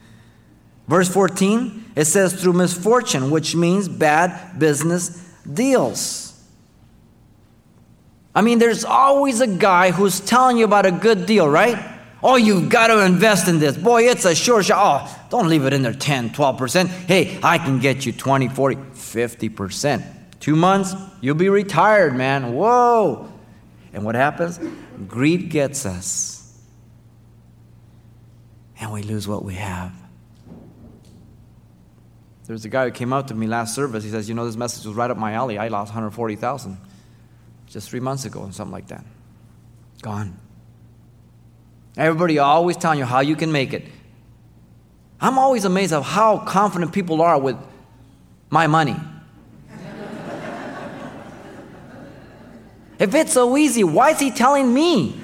verse 0.88 1.08
14, 1.08 1.92
it 1.96 2.04
says 2.04 2.34
through 2.34 2.52
misfortune, 2.52 3.30
which 3.30 3.54
means 3.54 3.88
bad 3.88 4.58
business 4.58 5.10
deals. 5.50 6.28
I 8.34 8.40
mean, 8.40 8.58
there's 8.58 8.84
always 8.84 9.40
a 9.40 9.46
guy 9.46 9.90
who's 9.90 10.20
telling 10.20 10.56
you 10.56 10.64
about 10.64 10.86
a 10.86 10.92
good 10.92 11.26
deal, 11.26 11.48
right? 11.48 11.91
Oh, 12.22 12.36
you've 12.36 12.68
got 12.68 12.86
to 12.86 13.04
invest 13.04 13.48
in 13.48 13.58
this. 13.58 13.76
Boy, 13.76 14.08
it's 14.08 14.24
a 14.24 14.34
sure 14.34 14.62
shot. 14.62 15.08
Oh, 15.08 15.26
don't 15.28 15.48
leave 15.48 15.64
it 15.64 15.72
in 15.72 15.82
there 15.82 15.92
10, 15.92 16.30
12%. 16.30 16.86
Hey, 16.86 17.38
I 17.42 17.58
can 17.58 17.80
get 17.80 18.06
you 18.06 18.12
20, 18.12 18.48
40, 18.48 18.76
50%. 18.76 20.04
Two 20.38 20.54
months, 20.54 20.94
you'll 21.20 21.34
be 21.34 21.48
retired, 21.48 22.14
man. 22.14 22.54
Whoa. 22.54 23.32
And 23.92 24.04
what 24.04 24.14
happens? 24.14 24.60
Greed 25.08 25.50
gets 25.50 25.84
us. 25.84 26.58
And 28.78 28.92
we 28.92 29.02
lose 29.02 29.26
what 29.26 29.44
we 29.44 29.54
have. 29.54 29.92
There's 32.46 32.64
a 32.64 32.68
guy 32.68 32.86
who 32.86 32.90
came 32.90 33.12
out 33.12 33.28
to 33.28 33.34
me 33.34 33.46
last 33.46 33.74
service. 33.74 34.02
He 34.02 34.10
says, 34.10 34.28
You 34.28 34.34
know, 34.34 34.44
this 34.44 34.56
message 34.56 34.84
was 34.84 34.96
right 34.96 35.10
up 35.10 35.16
my 35.16 35.32
alley. 35.32 35.58
I 35.58 35.68
lost 35.68 35.94
140000 35.94 36.76
just 37.66 37.88
three 37.88 38.00
months 38.00 38.24
ago, 38.24 38.42
and 38.42 38.54
something 38.54 38.72
like 38.72 38.88
that. 38.88 39.04
Gone. 40.02 40.36
Everybody 41.96 42.38
always 42.38 42.76
telling 42.76 42.98
you 42.98 43.04
how 43.04 43.20
you 43.20 43.36
can 43.36 43.52
make 43.52 43.72
it. 43.72 43.86
I'm 45.20 45.38
always 45.38 45.64
amazed 45.64 45.92
of 45.92 46.04
how 46.04 46.38
confident 46.38 46.92
people 46.92 47.22
are 47.22 47.38
with 47.38 47.56
my 48.50 48.66
money. 48.66 48.96
if 52.98 53.14
it's 53.14 53.32
so 53.32 53.56
easy, 53.56 53.84
why 53.84 54.10
is 54.10 54.20
he 54.20 54.30
telling 54.30 54.72
me? 54.72 55.18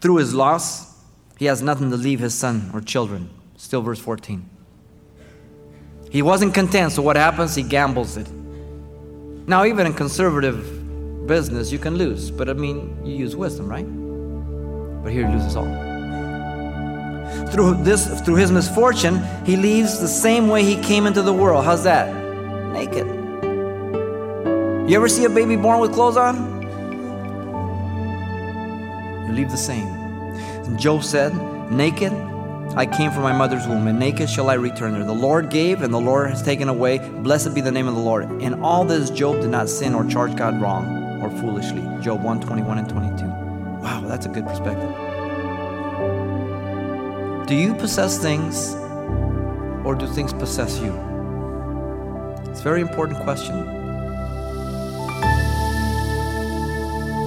Through 0.00 0.16
his 0.16 0.34
loss, 0.34 0.92
he 1.38 1.46
has 1.46 1.62
nothing 1.62 1.90
to 1.90 1.96
leave 1.96 2.20
his 2.20 2.34
son 2.34 2.70
or 2.72 2.80
children. 2.80 3.30
Still, 3.56 3.82
verse 3.82 4.00
14. 4.00 4.48
He 6.10 6.22
wasn't 6.22 6.54
content, 6.54 6.92
so 6.92 7.02
what 7.02 7.16
happens? 7.16 7.54
He 7.54 7.62
gambles 7.62 8.16
it. 8.16 8.28
Now, 9.46 9.64
even 9.64 9.86
in 9.86 9.94
conservative 9.94 10.81
business, 11.26 11.72
you 11.72 11.78
can 11.78 11.96
lose. 11.96 12.30
But 12.30 12.48
I 12.48 12.52
mean, 12.52 13.04
you 13.04 13.14
use 13.14 13.36
wisdom, 13.36 13.68
right? 13.68 13.86
But 15.02 15.12
here 15.12 15.26
he 15.26 15.34
loses 15.34 15.56
all. 15.56 15.66
Through 17.50 17.82
this, 17.84 18.20
through 18.22 18.36
his 18.36 18.50
misfortune, 18.52 19.22
he 19.44 19.56
leaves 19.56 20.00
the 20.00 20.08
same 20.08 20.48
way 20.48 20.62
he 20.62 20.76
came 20.82 21.06
into 21.06 21.22
the 21.22 21.32
world. 21.32 21.64
How's 21.64 21.84
that? 21.84 22.14
Naked. 22.72 23.06
You 24.88 24.96
ever 24.96 25.08
see 25.08 25.24
a 25.24 25.30
baby 25.30 25.56
born 25.56 25.80
with 25.80 25.92
clothes 25.92 26.16
on? 26.16 26.62
You 29.26 29.32
leave 29.32 29.50
the 29.50 29.56
same. 29.56 29.88
And 30.66 30.78
Job 30.78 31.04
said, 31.04 31.32
Naked 31.70 32.12
I 32.74 32.86
came 32.86 33.10
from 33.10 33.22
my 33.22 33.32
mother's 33.32 33.66
womb, 33.66 33.86
and 33.86 33.98
naked 33.98 34.30
shall 34.30 34.48
I 34.48 34.54
return 34.54 34.94
there. 34.94 35.04
The 35.04 35.12
Lord 35.12 35.50
gave, 35.50 35.82
and 35.82 35.92
the 35.92 36.00
Lord 36.00 36.30
has 36.30 36.42
taken 36.42 36.70
away. 36.70 36.98
Blessed 36.98 37.54
be 37.54 37.60
the 37.60 37.70
name 37.70 37.86
of 37.86 37.94
the 37.94 38.00
Lord. 38.00 38.30
In 38.40 38.62
all 38.62 38.86
this, 38.86 39.10
Job 39.10 39.42
did 39.42 39.50
not 39.50 39.68
sin 39.68 39.94
or 39.94 40.06
charge 40.06 40.34
God 40.36 40.58
wrong 40.58 41.01
or 41.22 41.30
foolishly. 41.30 41.82
Job 42.00 42.22
1 42.22 42.40
21 42.40 42.78
and 42.78 42.88
22. 42.88 43.24
Wow, 43.24 44.04
that's 44.06 44.26
a 44.26 44.28
good 44.28 44.46
perspective. 44.46 44.90
Do 47.46 47.54
you 47.54 47.74
possess 47.74 48.18
things 48.18 48.74
or 49.84 49.94
do 49.94 50.06
things 50.06 50.32
possess 50.32 50.78
you? 50.80 50.92
It's 52.50 52.60
a 52.60 52.62
very 52.62 52.80
important 52.80 53.20
question. 53.20 53.64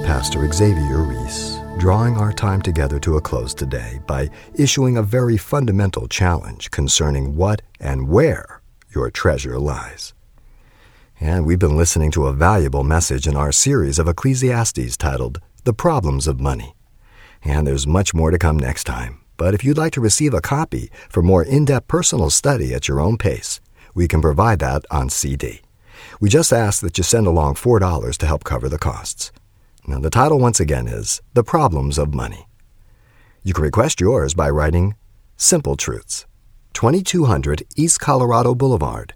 Pastor 0.05 0.51
Xavier 0.51 1.03
Reese, 1.03 1.59
drawing 1.77 2.15
our 2.17 2.31
time 2.31 2.61
together 2.61 2.99
to 2.99 3.17
a 3.17 3.21
close 3.21 3.53
today 3.53 3.99
by 4.07 4.29
issuing 4.53 4.97
a 4.97 5.03
very 5.03 5.35
fundamental 5.35 6.07
challenge 6.07 6.71
concerning 6.71 7.35
what 7.35 7.61
and 7.79 8.07
where 8.07 8.61
your 8.93 9.11
treasure 9.11 9.59
lies. 9.59 10.13
And 11.27 11.43
we've 11.43 11.57
been 11.57 11.75
listening 11.75 12.11
to 12.11 12.27
a 12.27 12.33
valuable 12.33 12.83
message 12.83 13.25
in 13.25 13.35
our 13.35 13.51
series 13.51 13.97
of 13.97 14.07
Ecclesiastes 14.07 14.95
titled 14.95 15.41
The 15.63 15.73
Problems 15.73 16.27
of 16.27 16.39
Money. 16.39 16.75
And 17.43 17.65
there's 17.65 17.87
much 17.87 18.13
more 18.13 18.29
to 18.29 18.37
come 18.37 18.59
next 18.59 18.83
time. 18.83 19.21
But 19.35 19.55
if 19.55 19.63
you'd 19.63 19.75
like 19.75 19.93
to 19.93 20.01
receive 20.01 20.35
a 20.35 20.39
copy 20.39 20.91
for 21.09 21.23
more 21.23 21.41
in 21.41 21.65
depth 21.65 21.87
personal 21.87 22.29
study 22.29 22.75
at 22.75 22.87
your 22.87 22.99
own 22.99 23.17
pace, 23.17 23.59
we 23.95 24.07
can 24.07 24.21
provide 24.21 24.59
that 24.59 24.85
on 24.91 25.09
CD. 25.09 25.61
We 26.19 26.29
just 26.29 26.53
ask 26.53 26.81
that 26.81 26.95
you 26.99 27.03
send 27.03 27.25
along 27.25 27.55
$4 27.55 28.17
to 28.17 28.27
help 28.27 28.43
cover 28.43 28.69
the 28.69 28.77
costs. 28.77 29.31
Now, 29.87 29.99
the 29.99 30.11
title 30.11 30.37
once 30.37 30.59
again 30.59 30.87
is 30.87 31.23
The 31.33 31.43
Problems 31.43 31.97
of 31.97 32.13
Money. 32.13 32.45
You 33.41 33.55
can 33.55 33.63
request 33.63 33.99
yours 33.99 34.35
by 34.35 34.51
writing 34.51 34.93
Simple 35.37 35.75
Truths, 35.75 36.27
2200 36.73 37.63
East 37.75 37.99
Colorado 37.99 38.53
Boulevard, 38.53 39.15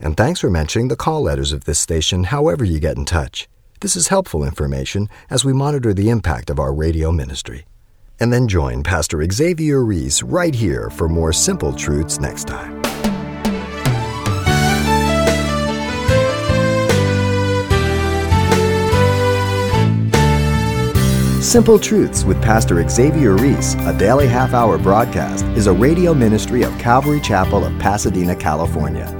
And 0.00 0.16
thanks 0.16 0.40
for 0.40 0.48
mentioning 0.48 0.88
the 0.88 0.96
call 0.96 1.22
letters 1.22 1.52
of 1.52 1.64
this 1.64 1.78
station 1.78 2.24
however 2.24 2.64
you 2.64 2.80
get 2.80 2.96
in 2.96 3.04
touch. 3.04 3.48
This 3.80 3.96
is 3.96 4.08
helpful 4.08 4.44
information 4.44 5.08
as 5.28 5.44
we 5.44 5.52
monitor 5.52 5.92
the 5.92 6.08
impact 6.08 6.48
of 6.48 6.58
our 6.58 6.72
radio 6.72 7.12
ministry. 7.12 7.66
And 8.18 8.32
then 8.32 8.48
join 8.48 8.82
Pastor 8.82 9.22
Xavier 9.30 9.84
Reese 9.84 10.22
right 10.22 10.54
here 10.54 10.88
for 10.90 11.08
more 11.08 11.32
simple 11.32 11.72
truths 11.72 12.18
next 12.18 12.48
time. 12.48 12.80
Simple 21.42 21.78
Truths 21.78 22.24
with 22.24 22.40
Pastor 22.40 22.86
Xavier 22.88 23.34
Reese, 23.34 23.74
a 23.80 23.96
daily 23.98 24.28
half 24.28 24.54
hour 24.54 24.78
broadcast, 24.78 25.44
is 25.56 25.66
a 25.66 25.72
radio 25.72 26.14
ministry 26.14 26.62
of 26.62 26.78
Calvary 26.78 27.20
Chapel 27.20 27.64
of 27.64 27.76
Pasadena, 27.80 28.36
California. 28.36 29.19